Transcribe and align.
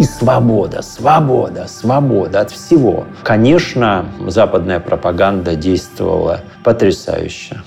И 0.00 0.04
свобода, 0.04 0.80
свобода, 0.80 1.68
свобода 1.68 2.40
от 2.40 2.50
всего. 2.50 3.06
Конечно, 3.22 4.10
западная 4.28 4.80
пропаганда 4.80 5.56
действовала 5.56 6.40
потрясающе. 6.64 7.62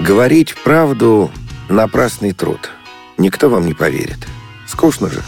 Говорить 0.00 0.56
правду– 0.64 1.30
напрасный 1.68 2.32
труд. 2.32 2.72
Никто 3.16 3.48
вам 3.48 3.64
не 3.64 3.74
поверит. 3.74 4.18
Скучно 4.66 5.08
же. 5.08 5.22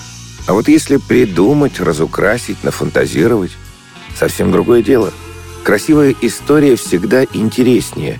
А 0.48 0.54
вот 0.54 0.66
если 0.66 0.96
придумать, 0.96 1.78
разукрасить, 1.78 2.64
нафантазировать– 2.64 3.52
совсем 4.16 4.50
другое 4.50 4.82
дело. 4.82 5.12
Красивая 5.62 6.16
история 6.20 6.74
всегда 6.74 7.22
интереснее. 7.22 8.18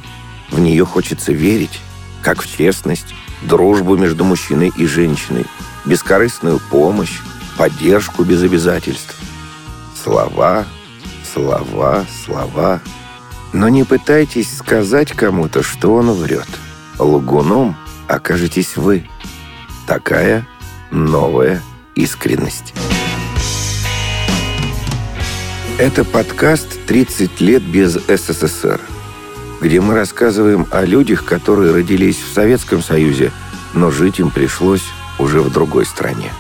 В 0.53 0.61
нее 0.61 0.85
хочется 0.85 1.33
верить, 1.33 1.81
как 2.23 2.43
в 2.43 2.57
честность, 2.57 3.13
дружбу 3.43 3.97
между 3.97 4.25
мужчиной 4.25 4.71
и 4.77 4.87
женщиной– 4.87 5.45
бескорыстную 5.89 6.61
помощь, 6.71 7.21
поддержку 7.57 8.23
без 8.23 8.43
обязательств. 8.43 9.17
Слова, 10.01 10.67
слова, 11.33 12.05
слова. 12.25 12.81
Но 13.53 13.69
не 13.69 13.85
пытайтесь 13.85 14.59
сказать 14.59 15.13
кому-то, 15.13 15.63
что 15.63 15.95
он 15.95 16.13
врет. 16.13 16.49
Лгуном 16.99 17.77
окажетесь 18.07 18.77
вы. 18.77 19.09
Такая 19.87 20.47
новая 20.91 21.63
искренность. 21.95 22.75
Это 25.79 26.05
подкаст 26.05 26.67
«30 26.87 27.31
лет 27.39 27.63
без 27.63 27.95
СССР», 27.95 28.81
где 29.61 29.81
мы 29.81 29.95
рассказываем 29.95 30.67
о 30.71 30.85
людях, 30.85 31.25
которые 31.25 31.73
родились 31.73 32.19
в 32.19 32.35
Советском 32.35 32.83
Союзе, 32.83 33.31
но 33.75 33.91
жить 33.91 34.19
им 34.19 34.31
пришлось 34.31 34.83
уже 35.19 35.41
в 35.41 35.53
другой 35.53 35.85
стране. 35.85 36.31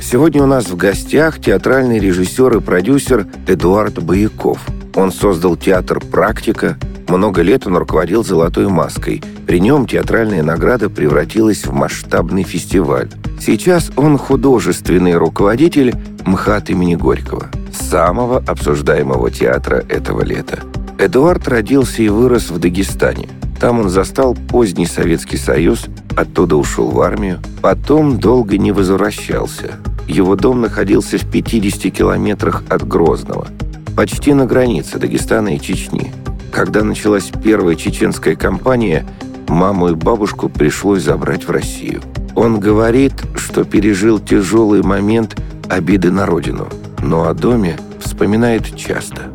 Сегодня 0.00 0.42
у 0.42 0.46
нас 0.46 0.66
в 0.66 0.76
гостях 0.76 1.40
театральный 1.40 1.98
режиссер 1.98 2.58
и 2.58 2.60
продюсер 2.60 3.26
Эдуард 3.46 4.02
Бояков. 4.02 4.58
Он 4.94 5.12
создал 5.12 5.56
театр 5.56 6.00
«Практика», 6.00 6.76
много 7.08 7.42
лет 7.42 7.66
он 7.66 7.76
руководил 7.76 8.24
«Золотой 8.24 8.68
маской». 8.68 9.22
При 9.46 9.60
нем 9.60 9.86
театральная 9.86 10.42
награда 10.42 10.88
превратилась 10.88 11.66
в 11.66 11.72
масштабный 11.72 12.44
фестиваль. 12.44 13.10
Сейчас 13.40 13.92
он 13.96 14.16
художественный 14.16 15.16
руководитель 15.16 15.94
МХАТ 16.24 16.70
имени 16.70 16.94
Горького, 16.94 17.48
самого 17.72 18.38
обсуждаемого 18.38 19.30
театра 19.30 19.84
этого 19.88 20.22
лета. 20.22 20.60
Эдуард 20.98 21.46
родился 21.48 22.02
и 22.02 22.08
вырос 22.08 22.50
в 22.50 22.58
Дагестане. 22.58 23.28
Там 23.60 23.80
он 23.80 23.88
застал 23.90 24.34
поздний 24.34 24.86
Советский 24.86 25.36
Союз 25.36 25.86
Оттуда 26.16 26.56
ушел 26.56 26.90
в 26.90 27.00
армию, 27.00 27.40
потом 27.60 28.18
долго 28.18 28.56
не 28.56 28.72
возвращался. 28.72 29.72
Его 30.06 30.36
дом 30.36 30.60
находился 30.60 31.18
в 31.18 31.30
50 31.30 31.92
километрах 31.92 32.62
от 32.68 32.86
Грозного, 32.86 33.48
почти 33.96 34.32
на 34.32 34.46
границе 34.46 34.98
Дагестана 34.98 35.56
и 35.56 35.60
Чечни. 35.60 36.12
Когда 36.52 36.84
началась 36.84 37.32
первая 37.42 37.74
чеченская 37.74 38.36
кампания, 38.36 39.04
маму 39.48 39.88
и 39.88 39.94
бабушку 39.94 40.48
пришлось 40.48 41.02
забрать 41.02 41.48
в 41.48 41.50
Россию. 41.50 42.00
Он 42.36 42.60
говорит, 42.60 43.14
что 43.34 43.64
пережил 43.64 44.20
тяжелый 44.20 44.82
момент 44.82 45.36
обиды 45.68 46.12
на 46.12 46.26
родину, 46.26 46.68
но 47.02 47.28
о 47.28 47.34
доме 47.34 47.76
вспоминает 48.00 48.76
часто– 48.76 49.22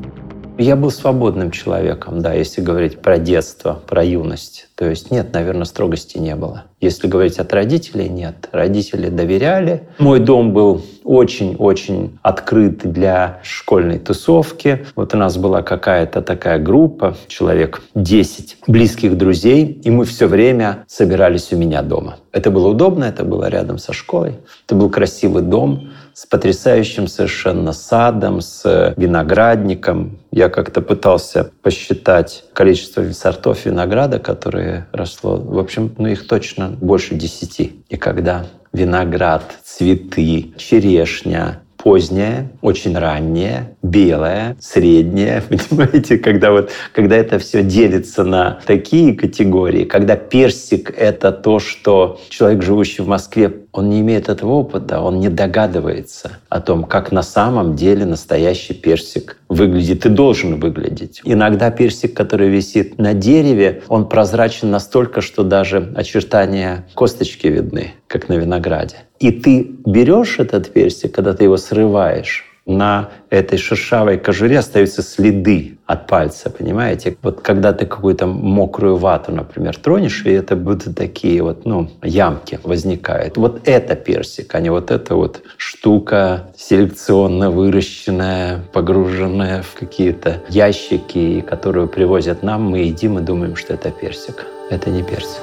я 0.62 0.76
был 0.76 0.92
свободным 0.92 1.52
человеком, 1.52 2.22
да, 2.22 2.34
если 2.34 2.60
говорить 2.60 3.02
про 3.02 3.18
детство, 3.18 3.82
про 3.88 4.04
юность. 4.04 4.68
То 4.76 4.90
есть 4.90 5.10
нет, 5.10 5.32
наверное, 5.32 5.64
строгости 5.64 6.18
не 6.18 6.36
было. 6.36 6.66
Если 6.82 7.08
говорить 7.08 7.40
от 7.40 7.52
родителей, 7.54 8.08
нет. 8.08 8.48
Родители 8.54 9.10
доверяли. 9.10 9.84
Мой 9.98 10.20
дом 10.22 10.54
был 10.54 10.82
очень-очень 11.04 12.18
открыт 12.22 12.90
для 12.90 13.40
школьной 13.44 14.00
тусовки. 14.00 14.86
Вот 14.96 15.14
у 15.14 15.18
нас 15.18 15.38
была 15.38 15.62
какая-то 15.62 16.22
такая 16.22 16.58
группа, 16.58 17.18
человек 17.28 17.82
10 17.96 18.58
близких 18.68 19.18
друзей, 19.18 19.82
и 19.84 19.90
мы 19.90 20.06
все 20.06 20.28
время 20.28 20.86
собирались 20.88 21.52
у 21.52 21.58
меня 21.58 21.82
дома. 21.82 22.18
Это 22.32 22.50
было 22.50 22.70
удобно, 22.70 23.06
это 23.06 23.26
было 23.26 23.50
рядом 23.50 23.78
со 23.78 23.92
школой. 23.92 24.36
Это 24.66 24.76
был 24.76 24.90
красивый 24.90 25.44
дом 25.44 25.90
с 26.14 26.26
потрясающим 26.26 27.08
совершенно 27.08 27.74
садом, 27.74 28.42
с 28.42 28.94
виноградником. 28.98 30.20
Я 30.32 30.50
как-то 30.50 30.82
пытался 30.82 31.52
посчитать 31.62 32.46
количество 32.54 33.04
сортов 33.12 33.66
винограда, 33.66 34.20
которые 34.20 34.88
росло. 34.92 35.38
В 35.38 35.58
общем, 35.58 35.96
ну 35.98 36.08
их 36.08 36.28
точно 36.28 36.70
больше 36.70 37.16
десяти. 37.16 37.84
И 37.90 37.98
когда 37.98 38.46
виноград, 38.74 39.44
цветы, 39.64 40.54
черешня, 40.58 41.62
поздняя, 41.78 42.52
очень 42.62 42.98
ранняя, 42.98 43.76
белая, 43.82 44.58
средняя, 44.60 45.42
понимаете, 45.50 46.18
когда 46.18 46.52
вот, 46.52 46.72
когда 46.94 47.16
это 47.16 47.40
все 47.40 47.64
делится 47.64 48.24
на 48.24 48.60
такие 48.66 49.14
категории, 49.14 49.86
когда 49.86 50.16
персик— 50.16 50.94
это 50.98 51.32
то, 51.32 51.60
что 51.60 52.20
человек, 52.30 52.64
живущий 52.64 53.02
в 53.02 53.08
Москве, 53.08 53.54
он 53.72 53.90
не 53.90 54.02
имеет 54.02 54.30
этого 54.30 54.54
опыта, 54.54 55.00
он 55.00 55.20
не 55.20 55.30
догадывается 55.30 56.32
о 56.50 56.60
том, 56.60 56.84
как 56.84 57.12
на 57.12 57.22
самом 57.22 57.76
деле 57.76 58.06
настоящий 58.06 58.74
персик 58.74 59.38
выглядит 59.48 60.06
и 60.06 60.10
должен 60.10 60.60
выглядеть. 60.60 61.22
Иногда 61.24 61.70
персик, 61.72 62.14
который 62.14 62.50
висит 62.50 62.98
на 62.98 63.14
дереве, 63.14 63.84
он 63.88 64.10
прозрачен 64.10 64.72
настолько, 64.72 65.22
что 65.22 65.44
даже 65.44 65.94
очертания 65.96 66.86
косточки 66.96 67.48
видны, 67.48 67.94
как 68.08 68.28
на 68.28 68.34
винограде. 68.34 68.98
И 69.20 69.32
ты 69.32 69.70
берешь 69.86 70.40
этот 70.40 70.72
персик, 70.72 71.14
когда 71.14 71.34
ты 71.34 71.44
его 71.44 71.58
срываешь, 71.58 72.49
на 72.70 73.10
этой 73.30 73.58
шершавой 73.58 74.18
кожуре 74.18 74.60
остаются 74.60 75.02
следы 75.02 75.78
от 75.86 76.08
пальца, 76.08 76.50
понимаете? 76.50 77.18
Вот 77.24 77.42
когда 77.42 77.74
ты 77.74 77.86
какую-то 77.86 78.28
мокрую 78.28 78.96
вату, 78.96 79.32
например, 79.32 79.76
тронешь, 79.76 80.24
и 80.26 80.32
это 80.32 80.56
будут 80.56 80.96
такие 80.96 81.42
вот, 81.42 81.66
ну, 81.66 81.90
ямки 82.04 82.60
возникают. 82.64 83.38
Вот 83.38 83.62
это 83.66 83.96
персик, 83.96 84.54
а 84.54 84.60
не 84.60 84.70
вот 84.70 84.92
эта 84.92 85.16
вот 85.16 85.42
штука 85.58 86.52
селекционно 86.56 87.50
выращенная, 87.50 88.60
погруженная 88.72 89.64
в 89.64 89.74
какие-то 89.80 90.44
ящики, 90.50 91.42
которую 91.42 91.88
привозят 91.88 92.44
нам, 92.44 92.70
мы 92.70 92.80
едим 92.80 93.18
и 93.18 93.22
думаем, 93.22 93.56
что 93.56 93.74
это 93.74 93.90
персик. 93.90 94.46
Это 94.70 94.92
не 94.92 95.02
персик. 95.02 95.42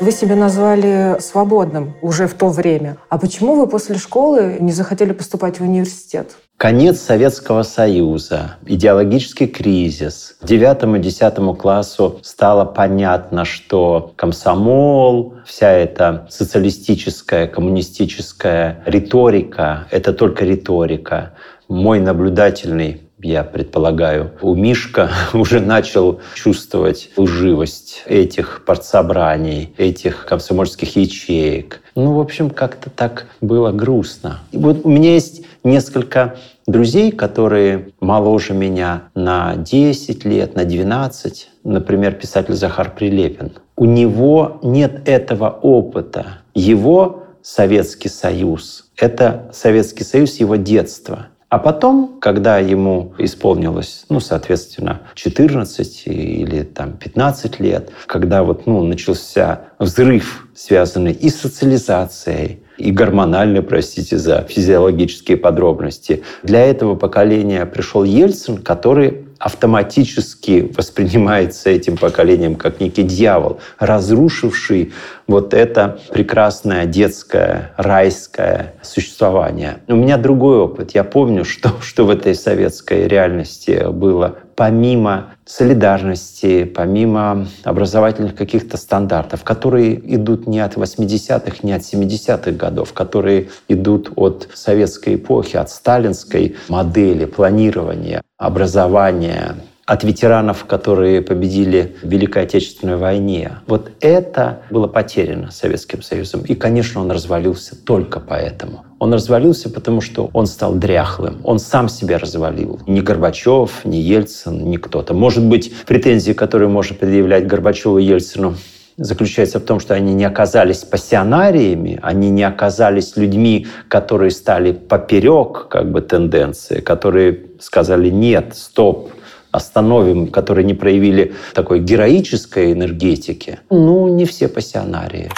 Вы 0.00 0.12
себя 0.12 0.34
назвали 0.34 1.20
свободным 1.20 1.94
уже 2.00 2.26
в 2.26 2.32
то 2.32 2.48
время. 2.48 2.96
А 3.10 3.18
почему 3.18 3.54
вы 3.54 3.66
после 3.66 3.96
школы 3.96 4.56
не 4.58 4.72
захотели 4.72 5.12
поступать 5.12 5.60
в 5.60 5.62
университет? 5.62 6.36
Конец 6.56 7.00
Советского 7.00 7.62
Союза, 7.64 8.56
идеологический 8.64 9.46
кризис. 9.46 10.36
К 10.40 10.46
девятому 10.46 10.96
и 10.96 11.00
десятому 11.00 11.54
классу 11.54 12.18
стало 12.22 12.64
понятно, 12.64 13.44
что 13.44 14.12
комсомол, 14.16 15.34
вся 15.44 15.70
эта 15.70 16.26
социалистическая, 16.30 17.46
коммунистическая 17.46 18.82
риторика— 18.86 19.86
это 19.90 20.14
только 20.14 20.46
риторика. 20.46 21.34
Мой 21.68 22.00
наблюдательный 22.00 23.02
я 23.22 23.44
предполагаю, 23.44 24.32
у 24.42 24.54
Мишка 24.54 25.10
уже 25.32 25.60
начал 25.60 26.20
чувствовать 26.34 27.10
лживость 27.16 28.02
этих 28.06 28.64
партсобраний, 28.64 29.72
этих 29.76 30.26
комсомольских 30.26 30.96
ячеек. 30.96 31.80
Ну, 31.94 32.14
в 32.14 32.20
общем, 32.20 32.50
как-то 32.50 32.90
так 32.90 33.26
было 33.40 33.72
грустно. 33.72 34.40
И 34.52 34.58
вот 34.58 34.84
у 34.84 34.88
меня 34.88 35.14
есть 35.14 35.44
несколько 35.64 36.36
друзей, 36.66 37.12
которые 37.12 37.90
моложе 38.00 38.54
меня 38.54 39.04
на 39.14 39.56
10 39.56 40.24
лет, 40.24 40.54
на 40.54 40.64
12. 40.64 41.48
Например, 41.64 42.12
писатель 42.12 42.54
Захар 42.54 42.94
Прилепин. 42.94 43.52
У 43.76 43.84
него 43.84 44.58
нет 44.62 45.08
этого 45.08 45.48
опыта. 45.62 46.38
Его 46.54 47.24
Советский 47.42 48.08
Союз— 48.08 48.90
это 48.96 49.50
Советский 49.52 50.04
Союз 50.04 50.36
его 50.36 50.56
детства. 50.56 51.28
А 51.50 51.58
потом, 51.58 52.20
когда 52.20 52.58
ему 52.58 53.12
исполнилось, 53.18 54.04
ну, 54.08 54.20
соответственно, 54.20 55.00
14 55.14 56.02
или 56.06 56.62
там 56.62 56.92
15 56.92 57.58
лет, 57.58 57.90
когда 58.06 58.44
вот, 58.44 58.68
ну, 58.68 58.84
начался 58.84 59.62
взрыв, 59.80 60.46
связанный 60.54 61.12
и 61.12 61.28
с 61.28 61.40
социализацией, 61.40 62.62
и 62.80 62.90
гормональной, 62.90 63.62
простите 63.62 64.18
за 64.18 64.46
физиологические 64.48 65.36
подробности. 65.36 66.22
Для 66.42 66.64
этого 66.64 66.94
поколения 66.94 67.66
пришел 67.66 68.04
Ельцин, 68.04 68.58
который 68.58 69.26
автоматически 69.40 70.70
воспринимается 70.76 71.70
этим 71.70 71.96
поколением 71.96 72.56
как 72.56 72.78
некий 72.78 73.02
дьявол, 73.02 73.58
разрушивший 73.78 74.92
вот 75.26 75.54
это 75.54 75.98
прекрасное 76.12 76.84
детское, 76.84 77.72
райское 77.78 78.74
существование. 78.82 79.78
У 79.88 79.96
меня 79.96 80.18
другой 80.18 80.58
опыт. 80.58 80.90
Я 80.94 81.04
помню, 81.04 81.44
что, 81.46 81.72
что 81.80 82.04
в 82.04 82.10
этой 82.10 82.34
советской 82.34 83.08
реальности 83.08 83.90
было 83.90 84.36
помимо 84.60 85.30
солидарности, 85.46 86.64
помимо 86.64 87.46
образовательных 87.64 88.34
каких-то 88.34 88.76
стандартов, 88.76 89.42
которые 89.42 89.98
идут 90.14 90.46
не 90.46 90.60
от 90.60 90.76
80-х, 90.76 91.60
не 91.62 91.72
от 91.72 91.80
70-х 91.80 92.50
годов, 92.50 92.92
которые 92.92 93.48
идут 93.68 94.12
от 94.16 94.50
советской 94.52 95.14
эпохи, 95.14 95.56
от 95.56 95.70
сталинской 95.70 96.56
модели 96.68 97.24
планирования, 97.24 98.20
образования, 98.36 99.54
от 99.90 100.04
ветеранов, 100.04 100.66
которые 100.66 101.20
победили 101.20 101.96
в 102.00 102.08
Великой 102.08 102.44
Отечественной 102.44 102.96
войне. 102.96 103.58
Вот 103.66 103.90
это 104.00 104.60
было 104.70 104.86
потеряно 104.86 105.50
Советским 105.50 106.00
Союзом. 106.00 106.42
И, 106.42 106.54
конечно, 106.54 107.00
он 107.00 107.10
развалился 107.10 107.74
только 107.74 108.20
поэтому. 108.20 108.84
Он 109.00 109.12
развалился, 109.12 109.68
потому 109.68 110.00
что 110.00 110.30
он 110.32 110.46
стал 110.46 110.76
дряхлым. 110.76 111.40
Он 111.42 111.58
сам 111.58 111.88
себя 111.88 112.18
развалил. 112.18 112.78
Ни 112.86 113.00
Горбачев, 113.00 113.84
ни 113.84 113.96
Ельцин, 113.96 114.70
ни 114.70 114.76
кто-то. 114.76 115.12
Может 115.12 115.44
быть, 115.44 115.74
претензии, 115.86 116.34
которые 116.34 116.68
можно 116.68 116.94
предъявлять 116.94 117.48
Горбачеву 117.48 117.98
и 117.98 118.04
Ельцину, 118.04 118.54
заключается 118.96 119.58
в 119.58 119.64
том, 119.64 119.80
что 119.80 119.94
они 119.94 120.14
не 120.14 120.24
оказались 120.24 120.84
пассионариями, 120.84 121.98
они 122.00 122.30
не 122.30 122.44
оказались 122.44 123.16
людьми, 123.16 123.66
которые 123.88 124.30
стали 124.30 124.70
поперек 124.70 125.66
как 125.68 125.90
бы, 125.90 126.00
тенденции, 126.00 126.80
которые 126.80 127.46
сказали 127.58 128.08
«нет, 128.08 128.54
стоп, 128.54 129.10
остановим, 129.50 130.28
которые 130.28 130.64
не 130.64 130.74
проявили 130.74 131.34
такой 131.54 131.80
героической 131.80 132.72
энергетики, 132.72 133.58
ну, 133.70 134.08
не 134.14 134.24
все 134.24 134.48
пассионарии. 134.48 135.30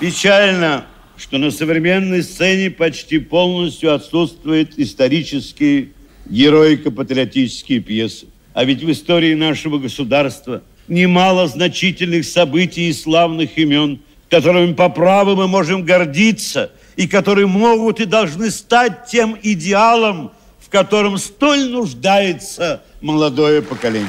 Печально, 0.00 0.84
что 1.16 1.38
на 1.38 1.50
современной 1.50 2.22
сцене 2.22 2.70
почти 2.70 3.18
полностью 3.18 3.94
отсутствуют 3.94 4.74
исторические 4.76 5.88
героико-патриотические 6.26 7.80
пьесы. 7.80 8.26
А 8.54 8.64
ведь 8.64 8.82
в 8.82 8.90
истории 8.90 9.34
нашего 9.34 9.78
государства 9.78 10.62
немало 10.86 11.46
значительных 11.48 12.24
событий 12.24 12.88
и 12.88 12.92
славных 12.92 13.58
имен, 13.58 14.00
которыми 14.30 14.74
по 14.74 14.88
праву 14.88 15.36
мы 15.36 15.48
можем 15.48 15.84
гордиться 15.84 16.70
и 16.96 17.06
которые 17.06 17.46
могут 17.46 18.00
и 18.00 18.04
должны 18.04 18.50
стать 18.50 19.06
тем 19.06 19.36
идеалом, 19.42 20.32
в 20.68 20.70
котором 20.70 21.16
столь 21.16 21.70
нуждается 21.70 22.82
молодое 23.00 23.62
поколение. 23.62 24.08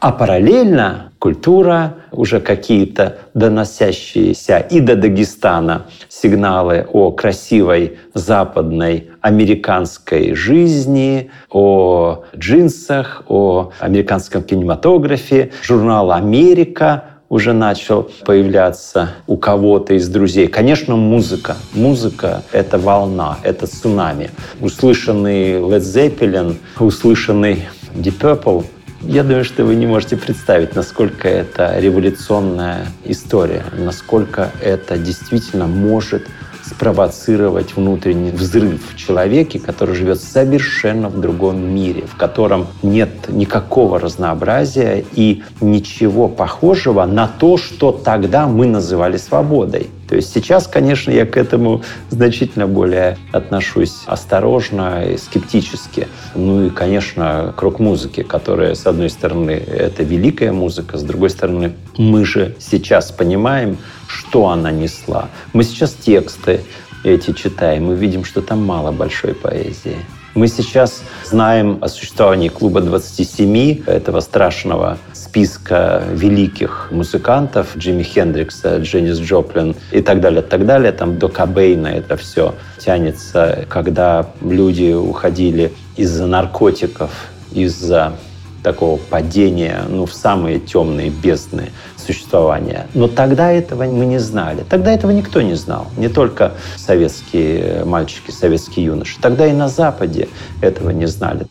А 0.00 0.10
параллельно 0.12 1.12
культура, 1.18 1.94
уже 2.10 2.40
какие-то 2.40 3.18
доносящиеся 3.34 4.58
и 4.58 4.80
до 4.80 4.96
Дагестана 4.96 5.86
сигналы 6.08 6.86
о 6.90 7.12
красивой 7.12 7.98
западной 8.14 9.10
американской 9.20 10.34
жизни, 10.34 11.30
о 11.50 12.24
джинсах, 12.34 13.22
о 13.28 13.72
американском 13.78 14.42
кинематографе. 14.42 15.52
Журнал 15.62 16.10
«Америка» 16.10 17.04
уже 17.32 17.54
начал 17.54 18.10
появляться 18.26 19.08
у 19.26 19.38
кого-то 19.38 19.94
из 19.94 20.06
друзей. 20.06 20.48
Конечно, 20.48 20.96
музыка. 20.96 21.56
Музыка— 21.72 22.42
это 22.52 22.76
волна, 22.76 23.38
это 23.42 23.66
цунами. 23.66 24.28
Услышанный 24.60 25.52
Led 25.52 25.80
Zeppelin, 25.80 26.56
услышанный 26.78 27.64
Deep 27.94 28.18
Purple 28.20 28.66
я 29.04 29.24
думаю, 29.24 29.44
что 29.44 29.64
вы 29.64 29.74
не 29.74 29.86
можете 29.86 30.16
представить, 30.16 30.76
насколько 30.76 31.26
это 31.26 31.76
революционная 31.80 32.86
история, 33.04 33.64
насколько 33.76 34.52
это 34.60 34.96
действительно 34.96 35.66
может 35.66 36.28
спровоцировать 36.72 37.76
внутренний 37.76 38.30
взрыв 38.30 38.92
в 38.92 38.96
человеке, 38.96 39.58
который 39.58 39.94
живет 39.94 40.20
совершенно 40.20 41.08
в 41.08 41.20
другом 41.20 41.62
мире, 41.74 42.04
в 42.06 42.16
котором 42.16 42.66
нет 42.82 43.10
никакого 43.28 44.00
разнообразия 44.00 45.04
и 45.14 45.42
ничего 45.60 46.28
похожего 46.28 47.04
на 47.04 47.28
то, 47.28 47.56
что 47.56 47.92
тогда 47.92 48.46
мы 48.46 48.66
называли 48.66 49.16
свободой. 49.16 49.90
То 50.12 50.16
есть 50.16 50.30
сейчас, 50.34 50.66
конечно, 50.66 51.10
я 51.10 51.24
к 51.24 51.38
этому 51.38 51.84
значительно 52.10 52.66
более 52.66 53.16
отношусь 53.32 54.02
осторожно 54.04 55.10
и 55.10 55.16
скептически. 55.16 56.06
Ну 56.34 56.66
и, 56.66 56.68
конечно, 56.68 57.54
к 57.56 57.62
рок-музыке, 57.62 58.22
которая, 58.22 58.74
с 58.74 58.86
одной 58.86 59.08
стороны, 59.08 59.52
это 59.52 60.02
великая 60.02 60.52
музыка, 60.52 60.98
с 60.98 61.02
другой 61.02 61.30
стороны, 61.30 61.72
мы 61.96 62.26
же 62.26 62.54
сейчас 62.58 63.10
понимаем, 63.10 63.78
что 64.06 64.48
она 64.48 64.70
несла. 64.70 65.30
Мы 65.54 65.64
сейчас 65.64 65.94
тексты 65.94 66.60
эти 67.04 67.32
читаем, 67.32 67.86
мы 67.86 67.94
видим, 67.94 68.26
что 68.26 68.42
там 68.42 68.62
мало 68.62 68.92
большой 68.92 69.32
поэзии. 69.32 69.96
Мы 70.34 70.48
сейчас 70.48 71.02
знаем 71.24 71.78
о 71.80 71.88
существовании 71.88 72.48
клуба 72.48 72.82
27, 72.82 73.84
этого 73.86 74.20
страшного 74.20 74.98
списка 75.22 76.02
великих 76.10 76.88
музыкантов, 76.90 77.76
Джимми 77.76 78.02
Хендрикса, 78.02 78.78
Дженнис 78.78 79.18
Джоплин 79.18 79.76
и 79.90 80.02
так 80.02 80.20
далее, 80.20 80.42
так 80.42 80.66
далее. 80.66 80.92
Там 80.92 81.18
до 81.18 81.28
Кобейна 81.28 81.88
это 81.88 82.16
все 82.16 82.54
тянется, 82.78 83.64
когда 83.68 84.26
люди 84.40 84.92
уходили 84.92 85.72
из-за 85.96 86.26
наркотиков, 86.26 87.10
из-за 87.52 88.14
такого 88.62 88.96
падения 88.96 89.82
ну, 89.88 90.06
в 90.06 90.14
самые 90.14 90.60
темные 90.60 91.10
бездны 91.10 91.70
существования. 91.96 92.86
Но 92.94 93.08
тогда 93.08 93.50
этого 93.50 93.84
мы 93.84 94.06
не 94.06 94.18
знали. 94.18 94.64
Тогда 94.68 94.92
этого 94.92 95.10
никто 95.10 95.40
не 95.40 95.54
знал. 95.54 95.86
Не 95.96 96.08
только 96.08 96.52
советские 96.76 97.84
мальчики, 97.84 98.30
советские 98.30 98.86
юноши. 98.86 99.20
Тогда 99.20 99.46
и 99.46 99.52
на 99.52 99.68
Западе 99.68 100.28
этого 100.60 100.90
не 100.90 101.06
знали. 101.06 101.46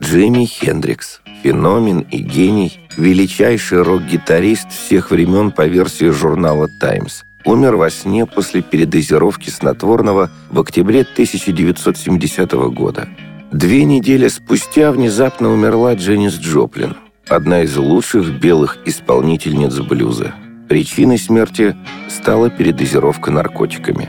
Джимми 0.00 0.44
Хендрикс. 0.44 1.23
Феномен 1.44 2.06
и 2.10 2.16
гений, 2.22 2.80
величайший 2.96 3.82
рок-гитарист 3.82 4.70
всех 4.70 5.10
времен 5.10 5.50
по 5.50 5.66
версии 5.66 6.08
журнала 6.08 6.68
«Таймс». 6.80 7.24
Умер 7.44 7.76
во 7.76 7.90
сне 7.90 8.24
после 8.24 8.62
передозировки 8.62 9.50
снотворного 9.50 10.30
в 10.50 10.58
октябре 10.58 11.02
1970 11.02 12.50
года. 12.72 13.08
Две 13.52 13.84
недели 13.84 14.28
спустя 14.28 14.90
внезапно 14.90 15.52
умерла 15.52 15.92
Дженнис 15.92 16.38
Джоплин, 16.38 16.96
одна 17.28 17.60
из 17.60 17.76
лучших 17.76 18.40
белых 18.40 18.78
исполнительниц 18.86 19.78
блюза. 19.80 20.32
Причиной 20.70 21.18
смерти 21.18 21.76
стала 22.08 22.48
передозировка 22.48 23.30
наркотиками. 23.30 24.08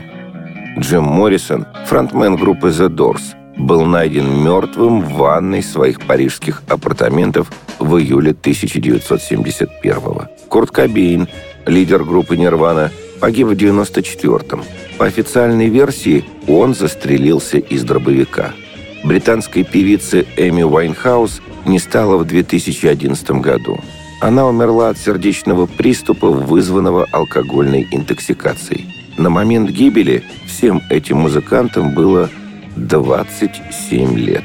Джим 0.78 1.04
Моррисон, 1.04 1.66
фронтмен 1.84 2.36
группы 2.36 2.68
The 2.68 2.88
Doors, 2.88 3.34
был 3.56 3.84
найден 3.84 4.44
мертвым 4.44 5.00
в 5.00 5.12
ванной 5.14 5.62
своих 5.62 6.00
парижских 6.02 6.62
апартаментов 6.68 7.50
в 7.78 7.96
июле 7.96 8.32
1971 8.32 9.92
-го. 9.94 10.26
Курт 10.48 10.70
Кобейн, 10.70 11.28
лидер 11.66 12.04
группы 12.04 12.36
«Нирвана», 12.36 12.90
погиб 13.20 13.48
в 13.48 13.52
94-м. 13.52 14.62
По 14.98 15.06
официальной 15.06 15.68
версии, 15.68 16.24
он 16.46 16.74
застрелился 16.74 17.58
из 17.58 17.82
дробовика– 17.84 18.52
британской 19.06 19.62
певицы 19.62 20.26
Эми 20.36 20.62
Уайнхаус 20.62 21.40
не 21.64 21.78
стало 21.78 22.18
в 22.18 22.26
2011 22.26 23.30
году. 23.40 23.78
Она 24.20 24.46
умерла 24.46 24.90
от 24.90 24.98
сердечного 24.98 25.66
приступа, 25.66 26.30
вызванного 26.30 27.06
алкогольной 27.12 27.86
интоксикацией. 27.90 28.86
На 29.16 29.30
момент 29.30 29.70
гибели 29.70 30.24
всем 30.46 30.82
этим 30.90 31.18
музыкантам 31.18 31.94
было 31.94 32.28
27 32.76 34.18
лет. 34.18 34.44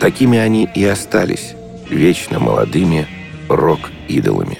Такими 0.00 0.38
они 0.38 0.68
и 0.74 0.84
остались, 0.84 1.54
вечно 1.90 2.38
молодыми 2.38 3.06
рок-идолами. 3.48 4.58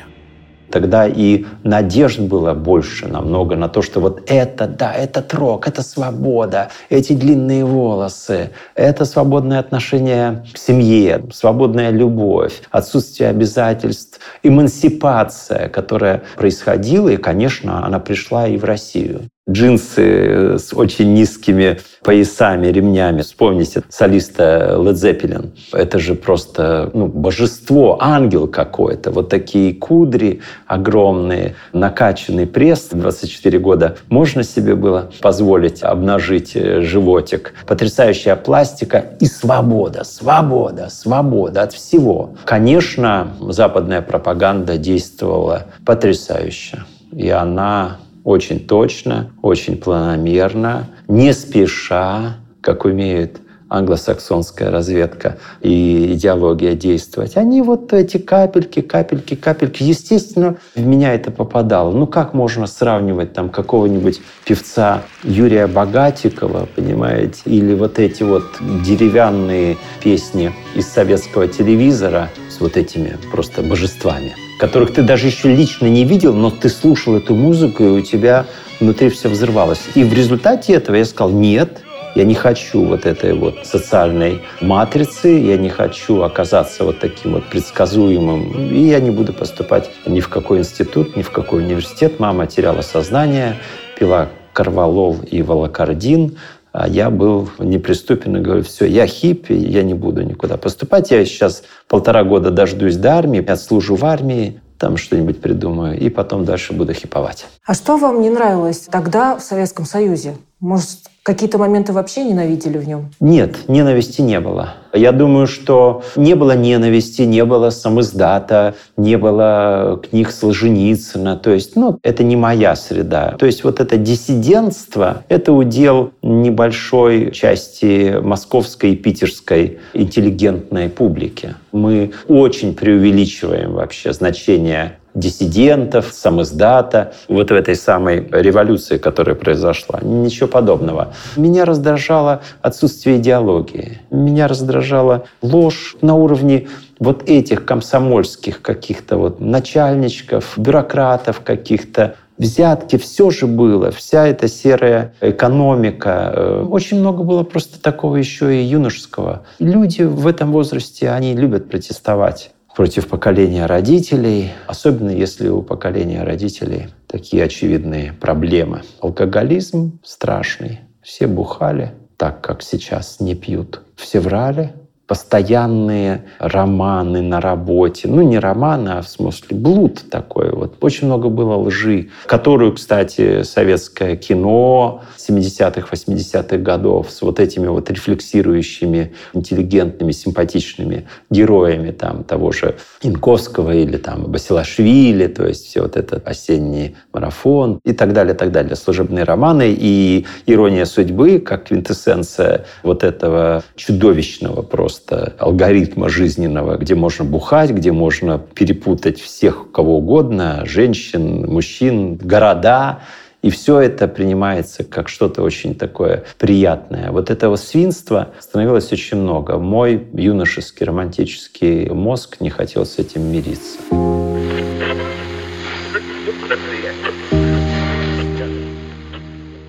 Тогда 0.70 1.06
и 1.06 1.46
надежд 1.62 2.20
было 2.20 2.52
больше 2.52 3.08
намного 3.08 3.56
на 3.56 3.68
то, 3.68 3.80
что 3.82 4.00
вот 4.00 4.22
это, 4.26 4.66
да, 4.66 4.92
это 4.92 5.24
рок, 5.34 5.66
это 5.66 5.82
свобода, 5.82 6.70
эти 6.90 7.14
длинные 7.14 7.64
волосы, 7.64 8.50
это 8.74 9.04
свободное 9.04 9.60
отношение 9.60 10.44
к 10.52 10.58
семье, 10.58 11.24
свободная 11.32 11.90
любовь, 11.90 12.60
отсутствие 12.70 13.30
обязательств, 13.30 14.20
эмансипация, 14.42 15.68
которая 15.68 16.22
происходила, 16.36 17.08
и, 17.08 17.16
конечно, 17.16 17.86
она 17.86 17.98
пришла 17.98 18.46
и 18.48 18.58
в 18.58 18.64
Россию. 18.64 19.22
Джинсы 19.48 20.58
с 20.58 20.72
очень 20.74 21.14
низкими 21.14 21.78
поясами, 22.02 22.66
ремнями. 22.68 23.22
Вспомните 23.22 23.82
солиста 23.88 24.76
Led 24.78 24.94
Zeppelin. 24.94 25.50
Это 25.72 25.98
же 25.98 26.14
просто 26.14 26.90
ну, 26.94 27.06
божество, 27.06 27.98
ангел 28.00 28.48
какой-то. 28.48 29.10
Вот 29.10 29.28
такие 29.28 29.74
кудри 29.74 30.40
огромные, 30.66 31.54
накачанный 31.72 32.46
пресс. 32.46 32.88
24 32.90 33.58
года 33.58 33.96
можно 34.08 34.42
себе 34.42 34.74
было 34.74 35.10
позволить 35.20 35.82
обнажить 35.82 36.52
э, 36.54 36.80
животик. 36.82 37.54
Потрясающая 37.66 38.36
пластика 38.36 39.04
и 39.20 39.26
свобода, 39.26 40.04
свобода, 40.04 40.88
свобода 40.90 41.62
от 41.62 41.72
всего. 41.72 42.34
Конечно, 42.44 43.32
западная 43.40 44.02
пропаганда 44.02 44.76
действовала 44.76 45.66
потрясающе. 45.84 46.84
И 47.12 47.30
она 47.30 47.98
очень 48.26 48.58
точно, 48.58 49.30
очень 49.40 49.76
планомерно, 49.76 50.88
не 51.06 51.32
спеша, 51.32 52.38
как 52.60 52.84
умеет 52.84 53.38
англосаксонская 53.68 54.70
разведка 54.70 55.38
и 55.60 56.12
идеология 56.12 56.74
действовать. 56.74 57.36
Они 57.36 57.62
вот 57.62 57.92
эти 57.92 58.16
капельки, 58.16 58.80
капельки, 58.80 59.36
капельки. 59.36 59.84
Естественно, 59.84 60.56
в 60.74 60.84
меня 60.84 61.14
это 61.14 61.30
попадало. 61.30 61.92
Ну 61.92 62.08
как 62.08 62.34
можно 62.34 62.66
сравнивать 62.66 63.32
там 63.32 63.48
какого-нибудь 63.48 64.20
певца 64.44 65.02
Юрия 65.22 65.68
Богатикова, 65.68 66.68
понимаете, 66.74 67.42
или 67.44 67.74
вот 67.74 68.00
эти 68.00 68.24
вот 68.24 68.44
деревянные 68.84 69.76
песни 70.02 70.52
из 70.74 70.88
советского 70.88 71.46
телевизора 71.46 72.30
с 72.50 72.60
вот 72.60 72.76
этими 72.76 73.16
просто 73.30 73.62
божествами 73.62 74.34
которых 74.58 74.92
ты 74.92 75.02
даже 75.02 75.26
еще 75.26 75.54
лично 75.54 75.86
не 75.86 76.04
видел, 76.04 76.34
но 76.34 76.50
ты 76.50 76.68
слушал 76.68 77.16
эту 77.16 77.34
музыку, 77.34 77.84
и 77.84 77.88
у 77.88 78.00
тебя 78.00 78.46
внутри 78.80 79.10
все 79.10 79.28
взрывалось. 79.28 79.80
И 79.94 80.04
в 80.04 80.12
результате 80.12 80.74
этого 80.74 80.96
я 80.96 81.04
сказал, 81.04 81.30
нет, 81.30 81.82
я 82.14 82.24
не 82.24 82.34
хочу 82.34 82.82
вот 82.84 83.04
этой 83.04 83.34
вот 83.34 83.66
социальной 83.66 84.40
матрицы, 84.62 85.28
я 85.28 85.58
не 85.58 85.68
хочу 85.68 86.22
оказаться 86.22 86.84
вот 86.84 86.98
таким 86.98 87.32
вот 87.32 87.44
предсказуемым, 87.44 88.70
и 88.72 88.88
я 88.88 89.00
не 89.00 89.10
буду 89.10 89.34
поступать 89.34 89.90
ни 90.06 90.20
в 90.20 90.28
какой 90.28 90.60
институт, 90.60 91.16
ни 91.16 91.22
в 91.22 91.30
какой 91.30 91.62
университет. 91.62 92.18
Мама 92.18 92.46
теряла 92.46 92.80
сознание, 92.80 93.56
пила 93.98 94.30
карвалол 94.54 95.18
и 95.30 95.42
волокардин, 95.42 96.38
а 96.78 96.88
я 96.88 97.08
был 97.08 97.48
неприступен 97.58 98.36
и 98.36 98.40
говорю, 98.40 98.62
все, 98.62 98.84
я 98.84 99.06
хиппи, 99.06 99.54
я 99.54 99.82
не 99.82 99.94
буду 99.94 100.22
никуда 100.22 100.58
поступать. 100.58 101.10
Я 101.10 101.24
сейчас 101.24 101.62
полтора 101.88 102.22
года 102.22 102.50
дождусь 102.50 102.96
до 102.96 103.16
армии, 103.16 103.40
отслужу 103.42 103.94
в 103.94 104.04
армии, 104.04 104.60
там 104.78 104.98
что-нибудь 104.98 105.40
придумаю, 105.40 105.98
и 105.98 106.10
потом 106.10 106.44
дальше 106.44 106.74
буду 106.74 106.92
хиповать. 106.92 107.46
А 107.64 107.72
что 107.72 107.96
вам 107.96 108.20
не 108.20 108.28
нравилось 108.28 108.88
тогда 108.90 109.36
в 109.36 109.40
Советском 109.40 109.86
Союзе? 109.86 110.36
Может, 110.60 111.08
какие-то 111.26 111.58
моменты 111.58 111.92
вообще 111.92 112.22
ненавидели 112.22 112.78
в 112.78 112.86
нем? 112.86 113.10
Нет, 113.18 113.68
ненависти 113.68 114.20
не 114.20 114.38
было. 114.38 114.74
Я 114.92 115.10
думаю, 115.10 115.48
что 115.48 116.04
не 116.14 116.36
было 116.36 116.56
ненависти, 116.56 117.22
не 117.22 117.44
было 117.44 117.70
самоздата, 117.70 118.76
не 118.96 119.18
было 119.18 120.00
книг 120.08 120.30
Солженицына. 120.30 121.36
То 121.36 121.50
есть, 121.50 121.74
ну, 121.74 121.98
это 122.04 122.22
не 122.22 122.36
моя 122.36 122.76
среда. 122.76 123.34
То 123.40 123.46
есть 123.46 123.64
вот 123.64 123.80
это 123.80 123.96
диссидентство— 123.96 125.24
это 125.28 125.52
удел 125.52 126.12
небольшой 126.22 127.32
части 127.32 128.20
московской 128.22 128.92
и 128.92 128.96
питерской 128.96 129.80
интеллигентной 129.94 130.88
публики. 130.88 131.56
Мы 131.72 132.12
очень 132.28 132.72
преувеличиваем 132.72 133.72
вообще 133.72 134.12
значение 134.12 134.98
диссидентов, 135.16 136.10
самоздата, 136.12 137.14
вот 137.28 137.50
в 137.50 137.54
этой 137.54 137.74
самой 137.74 138.28
революции, 138.30 138.98
которая 138.98 139.34
произошла. 139.34 139.98
Ничего 140.02 140.46
подобного. 140.46 141.14
Меня 141.36 141.64
раздражало 141.64 142.42
отсутствие 142.60 143.16
идеологии. 143.16 144.00
Меня 144.10 144.46
раздражала 144.46 145.24
ложь 145.40 145.96
на 146.02 146.14
уровне 146.14 146.68
вот 146.98 147.28
этих 147.28 147.64
комсомольских 147.64 148.62
каких-то 148.62 149.16
вот 149.16 149.40
начальничков, 149.40 150.54
бюрократов 150.56 151.40
каких-то, 151.40 152.16
взятки, 152.38 152.96
все 152.96 153.30
же 153.30 153.46
было, 153.46 153.90
вся 153.90 154.26
эта 154.26 154.48
серая 154.48 155.14
экономика. 155.20 156.32
Э, 156.34 156.66
очень 156.68 157.00
много 157.00 157.22
было 157.22 157.42
просто 157.42 157.80
такого 157.80 158.16
еще 158.16 158.54
и 158.54 158.64
юношеского. 158.64 159.44
Люди 159.58 160.02
в 160.02 160.26
этом 160.26 160.52
возрасте, 160.52 161.10
они 161.10 161.34
любят 161.34 161.68
протестовать 161.68 162.50
против 162.76 163.08
поколения 163.08 163.64
родителей, 163.64 164.52
особенно 164.66 165.08
если 165.08 165.48
у 165.48 165.62
поколения 165.62 166.22
родителей 166.22 166.88
такие 167.06 167.42
очевидные 167.42 168.12
проблемы. 168.12 168.82
Алкоголизм 169.00 169.98
страшный. 170.04 170.80
Все 171.02 171.26
бухали 171.26 171.94
так, 172.18 172.42
как 172.42 172.62
сейчас 172.62 173.18
не 173.18 173.34
пьют. 173.34 173.80
Все 173.96 174.20
врали, 174.20 174.74
постоянные 175.06 176.24
романы 176.38 177.22
на 177.22 177.40
работе. 177.40 178.08
Ну, 178.08 178.22
не 178.22 178.38
романы, 178.38 178.90
а 178.90 179.02
в 179.02 179.08
смысле 179.08 179.56
блуд 179.56 180.04
такой. 180.10 180.50
Вот 180.50 180.76
очень 180.80 181.06
много 181.06 181.28
было 181.28 181.56
лжи, 181.56 182.10
которую, 182.26 182.72
кстати, 182.74 183.42
советское 183.42 184.16
кино 184.16 185.02
70-х, 185.16 185.88
80-х 185.90 186.56
годов 186.58 187.10
с 187.10 187.22
вот 187.22 187.40
этими 187.40 187.68
вот 187.68 187.90
рефлексирующими, 187.90 189.12
интеллигентными, 189.32 190.12
симпатичными 190.12 191.06
героями 191.30 191.92
там 191.92 192.24
того 192.24 192.50
же 192.52 192.76
Инковского 193.02 193.72
или 193.72 193.96
там 193.96 194.24
Басилашвили, 194.24 195.28
то 195.28 195.46
есть 195.46 195.66
все 195.66 195.82
вот 195.82 195.96
этот 195.96 196.26
осенний 196.26 196.96
марафон 197.12 197.80
и 197.84 197.92
так 197.92 198.12
далее, 198.12 198.34
так 198.34 198.50
далее. 198.50 198.74
Служебные 198.74 199.24
романы 199.24 199.74
и 199.76 200.26
ирония 200.46 200.84
судьбы, 200.84 201.38
как 201.38 201.64
квинтэссенция 201.64 202.64
вот 202.82 203.04
этого 203.04 203.62
чудовищного 203.76 204.62
просто 204.62 204.95
просто 204.96 205.34
алгоритма 205.38 206.08
жизненного, 206.08 206.76
где 206.76 206.94
можно 206.94 207.24
бухать, 207.24 207.70
где 207.70 207.92
можно 207.92 208.38
перепутать 208.38 209.20
всех, 209.20 209.70
кого 209.72 209.98
угодно, 209.98 210.62
женщин, 210.64 211.46
мужчин, 211.46 212.16
города, 212.16 213.00
и 213.42 213.50
все 213.50 213.80
это 213.80 214.08
принимается 214.08 214.82
как 214.82 215.08
что-то 215.08 215.42
очень 215.42 215.74
такое 215.74 216.24
приятное. 216.38 217.12
Вот 217.12 217.30
этого 217.30 217.56
свинства 217.56 218.28
становилось 218.40 218.92
очень 218.92 219.18
много. 219.18 219.58
Мой 219.58 220.08
юношеский 220.14 220.84
романтический 220.86 221.90
мозг 221.90 222.38
не 222.40 222.50
хотел 222.50 222.84
с 222.84 222.98
этим 222.98 223.22
мириться. 223.22 223.78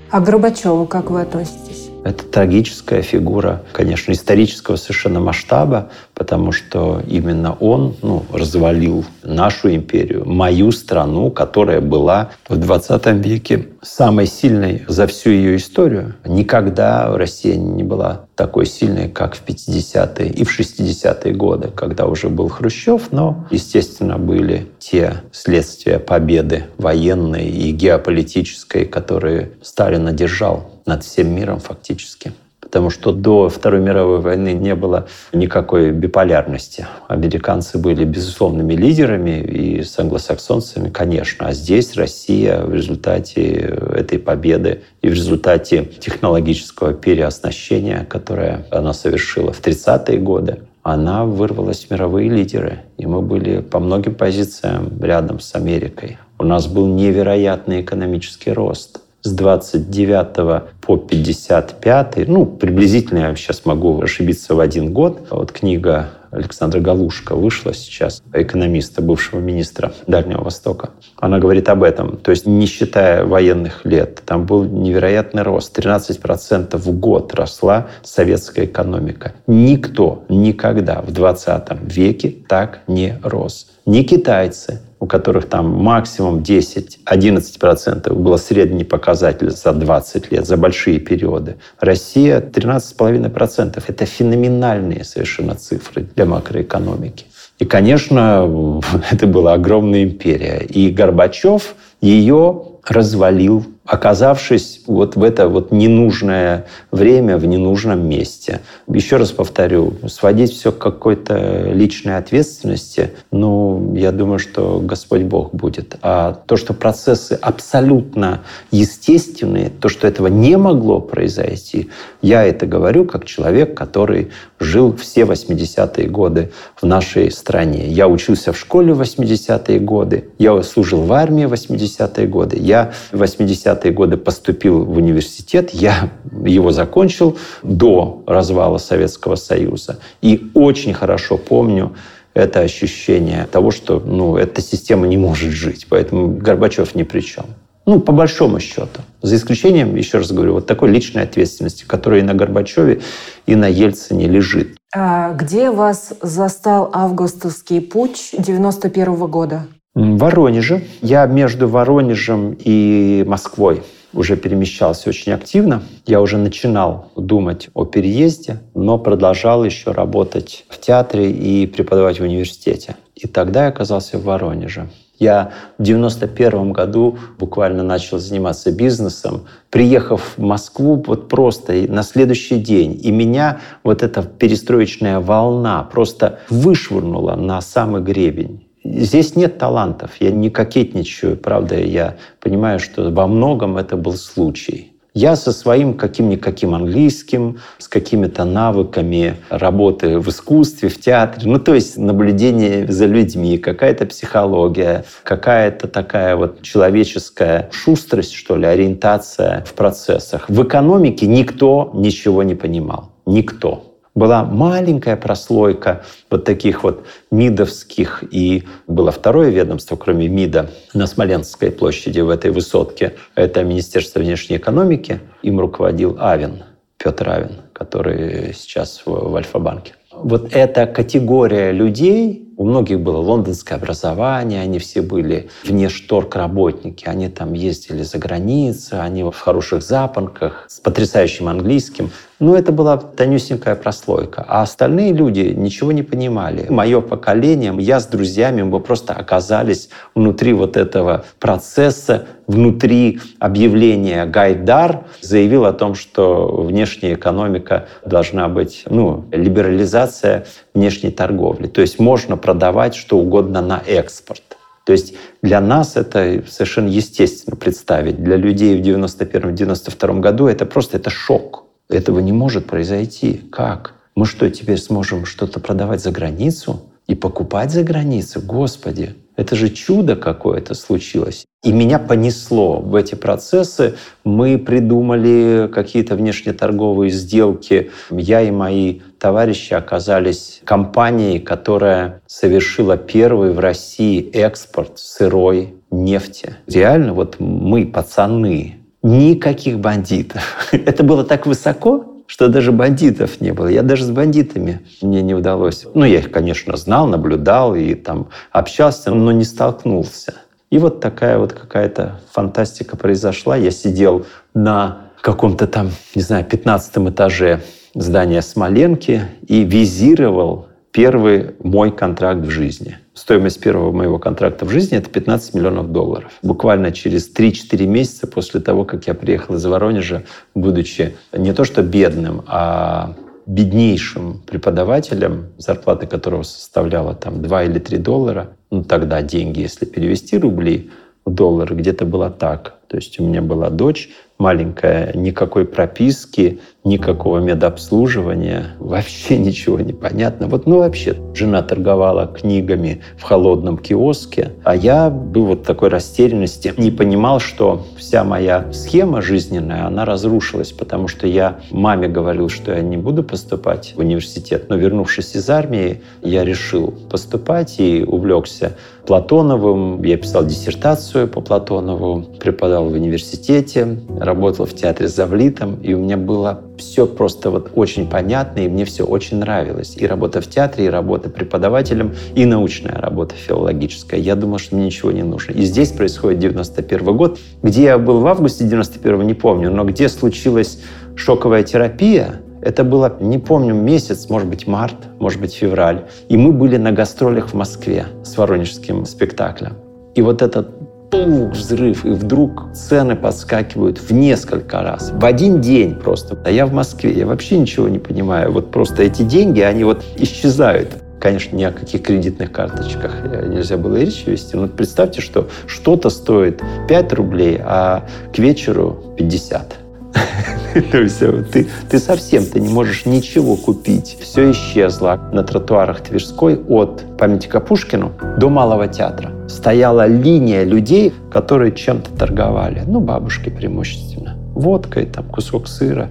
А 0.09 0.21
к 0.21 0.23
Горбачеву 0.23 0.87
как 0.87 1.11
вы 1.11 1.21
относитесь? 1.21 1.66
Это 2.07 2.23
трагическая 2.23 3.01
фигура, 3.01 3.63
конечно, 3.73 4.13
исторического 4.13 4.77
совершенно 4.77 5.19
масштаба, 5.19 5.89
потому 6.13 6.53
что 6.53 7.01
именно 7.05 7.51
он 7.59 7.97
ну, 8.01 8.23
развалил 8.31 9.03
нашу 9.23 9.75
империю, 9.75 10.23
мою 10.25 10.71
страну, 10.71 11.31
которая 11.31 11.81
была 11.81 12.29
в 12.47 12.55
20 12.55 13.05
веке 13.25 13.67
самой 13.81 14.25
сильной 14.25 14.85
за 14.87 15.05
всю 15.05 15.31
ее 15.31 15.57
историю. 15.57 16.15
Никогда 16.25 17.13
Россия 17.17 17.57
не 17.57 17.83
была 17.83 18.21
такой 18.35 18.67
сильной, 18.67 19.09
как 19.09 19.35
в 19.35 19.43
50-е 19.45 20.29
и 20.29 20.45
в 20.45 20.59
60-е 20.59 21.33
годы, 21.33 21.71
когда 21.75 22.05
уже 22.05 22.29
был 22.29 22.47
Хрущев, 22.47 23.11
но, 23.11 23.45
естественно, 23.51 24.17
были 24.17 24.67
те 24.79 25.23
следствия 25.33 25.99
победы 25.99 26.67
военной 26.77 27.49
и 27.49 27.71
геополитической, 27.71 28.85
которые 28.85 29.51
Сталин 29.61 30.07
одержал 30.07 30.76
над 30.87 31.03
всем 31.03 31.29
миром 31.29 31.59
фактически. 31.59 32.33
Потому 32.59 32.89
что 32.89 33.13
до 33.13 33.47
Второй 33.47 33.79
мировой 33.79 34.19
войны 34.19 34.51
не 34.51 34.75
было 34.75 35.07
никакой 35.31 35.91
биполярности. 35.91 36.85
Американцы 37.07 37.77
были 37.77 38.03
безусловными 38.03 38.73
лидерами 38.73 39.39
и 39.39 39.83
с 39.83 39.97
англосаксонцами, 39.97 40.89
конечно. 40.89 41.47
А 41.47 41.53
здесь 41.53 41.95
Россия 41.95 42.61
в 42.63 42.73
результате 42.73 43.77
этой 43.95 44.19
победы 44.19 44.81
и 45.01 45.07
в 45.07 45.13
результате 45.13 45.85
технологического 45.85 46.93
переоснащения, 46.93 48.03
которое 48.03 48.65
она 48.69 48.91
совершила 48.91 49.53
в 49.53 49.61
30-е 49.61 50.19
годы, 50.19 50.57
она 50.83 51.23
вырвалась 51.23 51.85
в 51.85 51.91
мировые 51.91 52.29
лидеры. 52.29 52.79
И 52.97 53.05
мы 53.05 53.21
были 53.21 53.59
по 53.61 53.79
многим 53.79 54.15
позициям 54.15 54.91
рядом 55.01 55.39
с 55.39 55.55
Америкой. 55.55 56.17
У 56.37 56.43
нас 56.43 56.67
был 56.67 56.87
невероятный 56.87 57.81
экономический 57.81 58.51
рост– 58.51 58.99
с 59.21 59.31
29 59.31 60.63
по 60.81 60.97
55, 60.97 62.27
ну, 62.27 62.45
приблизительно 62.45 63.19
я 63.19 63.35
сейчас 63.35 63.65
могу 63.65 64.01
ошибиться 64.01 64.55
в 64.55 64.59
один 64.59 64.93
год. 64.93 65.27
Вот 65.29 65.51
книга 65.51 66.09
Александра 66.31 66.79
Галушка 66.79 67.35
вышла 67.35 67.73
сейчас, 67.73 68.21
экономиста, 68.33 69.01
бывшего 69.01 69.39
министра 69.39 69.93
Дальнего 70.07 70.43
Востока. 70.43 70.91
Она 71.17 71.39
говорит 71.39 71.69
об 71.69 71.83
этом. 71.83 72.17
То 72.17 72.31
есть 72.31 72.45
не 72.45 72.65
считая 72.65 73.25
военных 73.25 73.85
лет, 73.85 74.21
там 74.25 74.45
был 74.45 74.63
невероятный 74.63 75.43
рост. 75.43 75.77
13% 75.77 76.77
в 76.77 76.99
год 76.99 77.33
росла 77.33 77.87
советская 78.03 78.65
экономика. 78.65 79.33
Никто 79.47 80.23
никогда 80.29 81.01
в 81.01 81.11
20 81.11 81.81
веке 81.83 82.35
так 82.47 82.79
не 82.87 83.17
рос. 83.23 83.67
Ни 83.85 84.03
китайцы, 84.03 84.81
у 84.99 85.05
которых 85.05 85.45
там 85.47 85.69
максимум 85.69 86.39
10-11% 86.39 88.13
был 88.13 88.37
средний 88.37 88.83
показатель 88.83 89.51
за 89.51 89.73
20 89.73 90.31
лет, 90.31 90.45
за 90.47 90.57
большие 90.57 90.99
периоды. 90.99 91.57
Россия 91.79 92.39
13,5%. 92.41 93.83
Это 93.85 94.05
феноменальные 94.05 95.03
совершенно 95.03 95.55
цифры 95.55 96.07
для 96.15 96.25
макроэкономики. 96.25 97.25
И, 97.59 97.65
конечно, 97.65 98.81
это 99.11 99.27
была 99.27 99.53
огромная 99.53 100.03
империя. 100.03 100.59
И 100.59 100.89
Горбачев 100.89 101.75
ее 102.01 102.63
развалил 102.87 103.65
оказавшись 103.87 104.81
вот 104.85 105.15
в 105.15 105.23
это 105.23 105.47
вот 105.47 105.71
ненужное 105.71 106.65
время 106.91 107.37
в 107.37 107.45
ненужном 107.45 108.07
месте. 108.07 108.59
Еще 108.87 109.15
раз 109.15 109.31
повторю, 109.31 109.93
сводить 110.07 110.51
все 110.51 110.71
к 110.71 110.77
какой-то 110.77 111.71
личной 111.71 112.17
ответственности, 112.17 113.11
ну, 113.31 113.95
я 113.95 114.11
думаю, 114.11 114.39
что 114.39 114.81
Господь 114.83 115.23
Бог 115.23 115.53
будет. 115.53 115.95
А 116.01 116.33
то, 116.45 116.57
что 116.57 116.73
процессы 116.73 117.39
абсолютно 117.41 118.41
естественные, 118.71 119.69
то, 119.69 119.87
что 119.87 120.05
этого 120.05 120.27
не 120.27 120.57
могло 120.57 120.99
произойти, 120.99 121.89
я 122.21 122.43
это 122.43 122.65
говорю 122.65 123.05
как 123.05 123.25
человек, 123.25 123.75
который 123.75 124.31
жил 124.59 124.95
все 124.97 125.21
80-е 125.21 126.07
годы 126.09 126.51
в 126.75 126.85
нашей 126.85 127.31
стране. 127.31 127.87
Я 127.87 128.09
учился 128.09 128.51
в 128.51 128.59
школе 128.59 128.93
в 128.93 129.01
80-е 129.01 129.79
годы, 129.79 130.25
я 130.37 130.61
служил 130.63 131.03
в 131.03 131.13
армии 131.13 131.45
в 131.45 131.53
80-е 131.53 132.27
годы, 132.27 132.57
я 132.59 132.76
в 133.11 133.17
80 133.17 133.57
70-е 133.67 133.91
годы 133.91 134.17
поступил 134.17 134.85
в 134.85 134.97
университет, 134.97 135.71
я 135.73 136.09
его 136.45 136.71
закончил 136.71 137.37
до 137.63 138.23
развала 138.27 138.77
Советского 138.77 139.35
Союза. 139.35 139.99
И 140.21 140.49
очень 140.53 140.93
хорошо 140.93 141.37
помню 141.37 141.95
это 142.33 142.59
ощущение 142.59 143.47
того, 143.51 143.71
что 143.71 143.99
ну, 143.99 144.37
эта 144.37 144.61
система 144.61 145.07
не 145.07 145.17
может 145.17 145.51
жить, 145.51 145.87
поэтому 145.89 146.37
Горбачев 146.37 146.95
ни 146.95 147.03
при 147.03 147.21
чем. 147.21 147.45
Ну, 147.85 148.01
по 148.01 148.11
большому 148.11 148.59
счету. 148.59 149.01
За 149.21 149.37
исключением, 149.37 149.95
еще 149.95 150.17
раз 150.17 150.31
говорю, 150.31 150.53
вот 150.55 150.67
такой 150.67 150.89
личной 150.89 151.23
ответственности, 151.23 151.85
которая 151.87 152.19
и 152.19 152.23
на 152.23 152.33
Горбачеве, 152.33 153.01
и 153.45 153.55
на 153.55 153.67
Ельцине 153.67 154.27
лежит. 154.27 154.77
А 154.93 155.31
где 155.33 155.71
вас 155.71 156.13
застал 156.21 156.89
августовский 156.93 157.81
путь 157.81 158.35
91 158.37 159.15
-го 159.15 159.27
года? 159.27 159.67
В 159.97 160.17
Воронеже. 160.19 160.83
Я 161.01 161.25
между 161.25 161.67
Воронежем 161.67 162.55
и 162.63 163.23
Москвой 163.25 163.81
уже 164.13 164.37
перемещался 164.37 165.09
очень 165.09 165.31
активно. 165.31 165.81
Я 166.05 166.21
уже 166.21 166.37
начинал 166.37 167.11
думать 167.15 167.69
о 167.73 167.83
переезде, 167.83 168.59
но 168.75 168.99
продолжал 168.99 169.65
еще 169.65 169.89
работать 169.89 170.65
в 170.69 170.79
театре 170.79 171.31
и 171.31 171.65
преподавать 171.65 172.19
в 172.19 172.23
университете. 172.23 172.95
И 173.15 173.25
тогда 173.27 173.63
я 173.63 173.69
оказался 173.69 174.19
в 174.19 174.25
Воронеже. 174.25 174.87
Я 175.17 175.53
в 175.79 175.83
91 175.83 176.73
году 176.73 177.17
буквально 177.39 177.81
начал 177.81 178.19
заниматься 178.19 178.71
бизнесом, 178.71 179.47
приехав 179.71 180.35
в 180.37 180.43
Москву 180.43 181.03
вот 181.07 181.27
просто 181.27 181.73
на 181.91 182.03
следующий 182.03 182.59
день. 182.59 183.01
И 183.03 183.09
меня 183.09 183.61
вот 183.83 184.03
эта 184.03 184.21
перестроечная 184.21 185.19
волна 185.19 185.81
просто 185.91 186.37
вышвырнула 186.51 187.35
на 187.35 187.61
самый 187.61 188.03
гребень. 188.03 188.66
Здесь 188.95 189.35
нет 189.35 189.57
талантов, 189.57 190.11
я 190.19 190.31
не 190.31 190.49
кокетничаю, 190.49 191.35
правда, 191.35 191.77
я 191.77 192.15
понимаю, 192.39 192.79
что 192.79 193.11
во 193.11 193.27
многом 193.27 193.77
это 193.77 193.97
был 193.97 194.13
случай. 194.13 194.93
Я 195.13 195.35
со 195.35 195.51
своим 195.51 195.95
каким-никаким 195.95 196.75
английским, 196.75 197.57
с 197.79 197.87
какими-то 197.87 198.45
навыками 198.45 199.37
работы 199.49 200.19
в 200.19 200.29
искусстве, 200.29 200.89
в 200.89 201.01
театре, 201.01 201.49
ну 201.49 201.59
то 201.59 201.73
есть 201.73 201.97
наблюдение 201.97 202.85
за 202.87 203.07
людьми, 203.07 203.57
какая-то 203.57 204.05
психология, 204.05 205.05
какая-то 205.23 205.87
такая 205.87 206.35
вот 206.35 206.61
человеческая 206.61 207.67
шустрость, 207.71 208.33
что 208.33 208.55
ли, 208.55 208.67
ориентация 208.67 209.65
в 209.65 209.73
процессах. 209.73 210.47
В 210.49 210.63
экономике 210.63 211.25
никто 211.25 211.89
ничего 211.95 212.43
не 212.43 212.53
понимал. 212.53 213.09
Никто 213.25 213.86
была 214.17 214.43
маленькая 214.43 215.15
прослойка 215.15 216.03
вот 216.31 216.43
таких 216.43 216.83
вот 216.83 217.05
МИДовских, 217.29 218.23
и 218.31 218.63
было 218.87 219.11
второе 219.11 219.51
ведомство, 219.51 219.95
кроме 219.95 220.27
МИДа, 220.27 220.71
на 220.95 221.05
Смоленской 221.05 221.69
площади 221.69 222.21
в 222.21 222.31
этой 222.31 222.49
высотке. 222.49 223.13
Это 223.35 223.63
Министерство 223.63 224.19
внешней 224.19 224.57
экономики. 224.57 225.19
Им 225.43 225.59
руководил 225.59 226.17
Авен, 226.19 226.63
Петр 226.97 227.29
Авен, 227.29 227.51
который 227.73 228.55
сейчас 228.55 229.03
в, 229.05 229.11
в 229.11 229.35
Альфа-банке. 229.35 229.93
Вот 230.11 230.51
эта 230.51 230.87
категория 230.87 231.71
людей, 231.71 232.46
у 232.57 232.65
многих 232.65 232.99
было 232.99 233.17
лондонское 233.17 233.77
образование, 233.77 234.61
они 234.61 234.79
все 234.79 235.01
были 235.01 235.49
внешторг 235.63 236.35
работники, 236.35 237.05
они 237.07 237.29
там 237.29 237.53
ездили 237.53 238.01
за 238.01 238.17
границу, 238.17 238.99
они 238.99 239.23
в 239.23 239.31
хороших 239.31 239.83
запонках, 239.83 240.65
с 240.67 240.79
потрясающим 240.79 241.47
английским. 241.47 242.09
Но 242.39 242.55
это 242.55 242.71
была 242.71 242.97
тонюсенькая 242.97 243.75
прослойка. 243.75 244.45
А 244.47 244.61
остальные 244.61 245.13
люди 245.13 245.53
ничего 245.55 245.91
не 245.91 246.03
понимали. 246.03 246.67
Мое 246.69 247.01
поколение, 247.01 247.75
я 247.79 247.99
с 247.99 248.05
друзьями, 248.07 248.61
мы 248.63 248.79
просто 248.79 249.13
оказались 249.13 249.89
внутри 250.13 250.53
вот 250.53 250.77
этого 250.77 251.25
процесса, 251.39 252.27
внутри 252.45 253.19
объявления 253.39 254.25
Гайдар 254.25 255.05
заявил 255.21 255.65
о 255.65 255.73
том, 255.73 255.95
что 255.95 256.61
внешняя 256.61 257.13
экономика 257.15 257.87
должна 258.05 258.47
быть, 258.47 258.83
ну, 258.87 259.25
либерализация 259.31 260.45
внешней 260.77 261.11
торговли. 261.11 261.67
То 261.67 261.81
есть 261.81 261.99
можно 261.99 262.37
продавать 262.37 262.95
что 262.95 263.17
угодно 263.17 263.61
на 263.61 263.81
экспорт. 263.85 264.43
То 264.85 264.93
есть 264.93 265.15
для 265.41 265.59
нас 265.59 265.97
это 265.97 266.43
совершенно 266.47 266.87
естественно 266.87 267.57
представить. 267.57 268.23
Для 268.23 268.37
людей 268.37 268.79
в 268.79 268.85
91-92 268.85 270.19
году 270.19 270.47
это 270.47 270.65
просто 270.65 270.97
это 270.97 271.09
шок. 271.09 271.65
Этого 271.89 272.19
не 272.19 272.31
может 272.31 272.67
произойти. 272.67 273.41
Как? 273.51 273.95
Мы 274.15 274.25
что, 274.25 274.49
теперь 274.49 274.77
сможем 274.77 275.25
что-то 275.25 275.59
продавать 275.59 276.01
за 276.01 276.11
границу 276.11 276.81
и 277.07 277.15
покупать 277.15 277.71
за 277.71 277.83
границу? 277.83 278.39
Господи, 278.41 279.15
это 279.37 279.55
же 279.55 279.69
чудо 279.69 280.15
какое-то 280.15 280.73
случилось. 280.73 281.45
И 281.63 281.71
меня 281.71 281.99
понесло 281.99 282.79
в 282.79 282.95
эти 282.95 283.15
процессы. 283.15 283.95
Мы 284.23 284.57
придумали 284.57 285.69
какие-то 285.73 286.15
внешнеторговые 286.15 287.11
сделки. 287.11 287.91
Я 288.11 288.41
и 288.41 288.51
мои 288.51 289.01
товарищи 289.19 289.73
оказались 289.73 290.61
компанией, 290.65 291.39
которая 291.39 292.21
совершила 292.25 292.97
первый 292.97 293.53
в 293.53 293.59
России 293.59 294.29
экспорт 294.31 294.99
сырой 294.99 295.75
нефти. 295.91 296.55
Реально, 296.67 297.13
вот 297.13 297.35
мы, 297.39 297.85
пацаны, 297.85 298.77
никаких 299.03 299.79
бандитов. 299.79 300.41
Это 300.71 301.03
было 301.03 301.23
так 301.23 301.45
высоко, 301.45 302.16
что 302.27 302.49
даже 302.49 302.71
бандитов 302.71 303.41
не 303.41 303.51
было. 303.51 303.67
Я 303.67 303.81
даже 303.81 304.03
с 304.03 304.11
бандитами 304.11 304.81
мне 305.01 305.21
не 305.21 305.33
удалось. 305.33 305.85
Ну, 305.93 306.05
я 306.05 306.19
их, 306.19 306.29
конечно, 306.29 306.77
знал, 306.77 307.07
наблюдал 307.07 307.73
и 307.73 307.95
там 307.95 308.27
общался, 308.51 309.11
но 309.11 309.31
не 309.31 309.45
столкнулся. 309.45 310.35
И 310.69 310.77
вот 310.77 310.99
такая 310.99 311.39
вот 311.39 311.53
какая-то 311.53 312.19
фантастика 312.31 312.97
произошла. 312.97 313.55
Я 313.55 313.71
сидел 313.71 314.25
на 314.53 315.07
каком-то 315.21 315.65
там, 315.67 315.91
не 316.13 316.21
знаю, 316.21 316.45
15 316.45 316.97
этаже 317.09 317.61
здания 317.95 318.41
Смоленки 318.41 319.23
и 319.47 319.63
визировал 319.63 320.66
первый 320.97 321.51
мой 321.59 321.91
контракт 321.91 322.41
в 322.41 322.49
жизни. 322.49 322.97
Стоимость 323.13 323.59
первого 323.59 323.91
моего 323.91 324.17
контракта 324.17 324.65
в 324.65 324.71
жизни— 324.71 324.97
это 324.97 325.11
15 325.11 325.53
миллионов 325.53 325.91
долларов. 325.91 326.31
Буквально 326.41 326.91
через 326.91 327.31
3-4 327.31 327.85
месяца 327.85 328.25
после 328.25 328.61
того, 328.61 328.83
как 328.83 329.05
я 329.05 329.13
приехал 329.13 329.57
из 329.57 329.65
Воронежа, 329.67 330.23
будучи 330.55 331.15
не 331.31 331.53
то 331.53 331.65
что 331.65 331.83
бедным, 331.83 332.41
а 332.47 333.13
беднейшим 333.45 334.41
преподавателем, 334.47 335.49
зарплата 335.59 336.07
которого 336.07 336.41
составляла 336.41 337.13
там 337.13 337.43
2 337.43 337.63
или 337.65 337.77
3 337.77 337.99
доллара, 337.99 338.49
ну 338.71 338.83
тогда 338.83 339.21
деньги, 339.21 339.59
если 339.59 339.85
перевести 339.85 340.39
рубли 340.39 340.89
в 341.25 341.29
доллары, 341.29 341.75
где-то 341.75 342.05
было 342.05 342.31
так. 342.31 342.73
То 342.87 342.97
есть 342.97 343.19
у 343.19 343.23
меня 343.23 343.43
была 343.43 343.69
дочь 343.69 344.09
маленькая, 344.37 345.13
никакой 345.13 345.65
прописки, 345.65 346.59
никакого 346.83 347.39
медобслуживания, 347.39 348.75
вообще 348.79 349.37
ничего 349.37 349.79
не 349.79 349.93
понятно. 349.93 350.47
Вот, 350.47 350.65
ну, 350.65 350.79
вообще, 350.79 351.15
жена 351.33 351.61
торговала 351.61 352.27
книгами 352.27 353.01
в 353.17 353.23
холодном 353.23 353.77
киоске, 353.77 354.53
а 354.63 354.75
я 354.75 355.09
был 355.09 355.45
вот 355.45 355.61
в 355.61 355.63
такой 355.63 355.89
растерянности, 355.89 356.73
не 356.77 356.91
понимал, 356.91 357.39
что 357.39 357.85
вся 357.97 358.23
моя 358.23 358.71
схема 358.71 359.21
жизненная, 359.21 359.85
она 359.85 360.05
разрушилась, 360.05 360.71
потому 360.71 361.07
что 361.07 361.27
я 361.27 361.59
маме 361.71 362.07
говорил, 362.07 362.49
что 362.49 362.73
я 362.73 362.81
не 362.81 362.97
буду 362.97 363.23
поступать 363.23 363.93
в 363.95 363.99
университет, 363.99 364.69
но 364.69 364.75
вернувшись 364.75 365.35
из 365.35 365.49
армии, 365.49 366.01
я 366.21 366.45
решил 366.45 366.93
поступать 367.09 367.79
и 367.79 368.03
увлекся 368.07 368.75
Платоновым. 369.07 370.03
Я 370.03 370.17
писал 370.17 370.45
диссертацию 370.45 371.29
по 371.29 371.39
Платонову, 371.39 372.25
преподавал 372.41 372.89
в 372.89 372.93
университете, 372.93 373.99
работал 374.27 374.65
в 374.65 374.73
театре 374.75 375.07
Завлитом, 375.07 375.81
и 375.81 375.95
у 375.95 375.99
меня 375.99 376.17
было 376.17 376.61
все 376.77 377.07
просто 377.07 377.49
вот 377.49 377.71
очень 377.73 378.07
понятно, 378.07 378.59
и 378.59 378.67
мне 378.67 378.85
все 378.85 379.03
очень 379.03 379.37
нравилось. 379.37 379.97
И 379.97 380.05
работа 380.05 380.41
в 380.41 380.47
театре, 380.47 380.85
и 380.85 380.89
работа 380.89 381.29
преподавателем, 381.29 382.13
и 382.35 382.45
научная 382.45 383.01
работа 383.01 383.33
филологическая. 383.33 384.19
Я 384.19 384.35
думал, 384.35 384.59
что 384.59 384.75
мне 384.75 384.85
ничего 384.85 385.11
не 385.11 385.23
нужно. 385.23 385.53
И 385.53 385.63
здесь 385.63 385.91
происходит 385.91 386.39
91 386.39 387.17
год. 387.17 387.39
Где 387.63 387.83
я 387.83 387.97
был 387.97 388.19
в 388.19 388.27
августе 388.27 388.65
91 388.65 389.25
не 389.25 389.33
помню, 389.33 389.71
но 389.71 389.83
где 389.83 390.09
случилась 390.09 390.79
шоковая 391.15 391.63
терапия, 391.63 392.41
это 392.61 392.83
было, 392.83 393.15
не 393.19 393.37
помню, 393.37 393.73
месяц, 393.73 394.29
может 394.29 394.49
быть, 394.49 394.67
март, 394.67 394.97
может 395.19 395.39
быть, 395.39 395.53
февраль. 395.53 396.05
И 396.27 396.37
мы 396.37 396.51
были 396.51 396.77
на 396.77 396.91
гастролях 396.91 397.49
в 397.49 397.53
Москве 397.53 398.07
с 398.23 398.37
воронежским 398.37 399.05
спектаклем. 399.05 399.73
И 400.15 400.21
вот 400.21 400.41
этот 400.41 400.76
пух, 401.09 401.51
взрыв, 401.53 402.05
и 402.05 402.09
вдруг 402.09 402.73
цены 402.73 403.15
подскакивают 403.15 403.99
в 403.99 404.11
несколько 404.11 404.81
раз. 404.81 405.11
В 405.13 405.25
один 405.25 405.61
день 405.61 405.95
просто. 405.95 406.37
А 406.45 406.51
я 406.51 406.65
в 406.65 406.73
Москве, 406.73 407.11
я 407.13 407.25
вообще 407.25 407.57
ничего 407.57 407.87
не 407.87 407.99
понимаю. 407.99 408.51
Вот 408.51 408.71
просто 408.71 409.03
эти 409.03 409.23
деньги, 409.23 409.61
они 409.61 409.83
вот 409.83 410.03
исчезают. 410.17 410.89
Конечно, 411.19 411.55
ни 411.55 411.63
о 411.63 411.71
каких 411.71 412.03
кредитных 412.03 412.51
карточках 412.51 413.23
нельзя 413.47 413.77
было 413.77 413.95
и 413.97 414.05
речи 414.05 414.29
вести, 414.29 414.55
но 414.55 414.67
представьте, 414.67 415.19
что 415.21 415.49
что-то 415.65 416.09
стоит 416.11 416.61
5 416.87 417.13
рублей, 417.13 417.59
а 417.59 418.05
к 418.33 418.37
вечеру 418.37 419.15
50. 419.17 419.86
То 420.91 420.99
есть 420.99 421.21
э, 421.21 421.43
ты, 421.51 421.67
ты 421.89 421.99
совсем 421.99 422.45
ты 422.45 422.59
не 422.59 422.69
можешь 422.69 423.05
ничего 423.05 423.55
купить. 423.55 424.17
Все 424.21 424.51
исчезло. 424.51 425.19
На 425.31 425.43
тротуарах 425.43 426.01
Тверской 426.01 426.59
от 426.67 427.03
памятника 427.17 427.59
Пушкину 427.59 428.11
до 428.37 428.49
Малого 428.49 428.87
театра 428.87 429.31
стояла 429.47 430.05
линия 430.05 430.63
людей, 430.63 431.13
которые 431.31 431.71
чем-то 431.71 432.11
торговали. 432.11 432.83
Ну, 432.85 432.99
бабушки 432.99 433.49
преимущественно. 433.49 434.37
Водкой, 434.53 435.05
там, 435.05 435.25
кусок 435.25 435.67
сыра. 435.67 436.09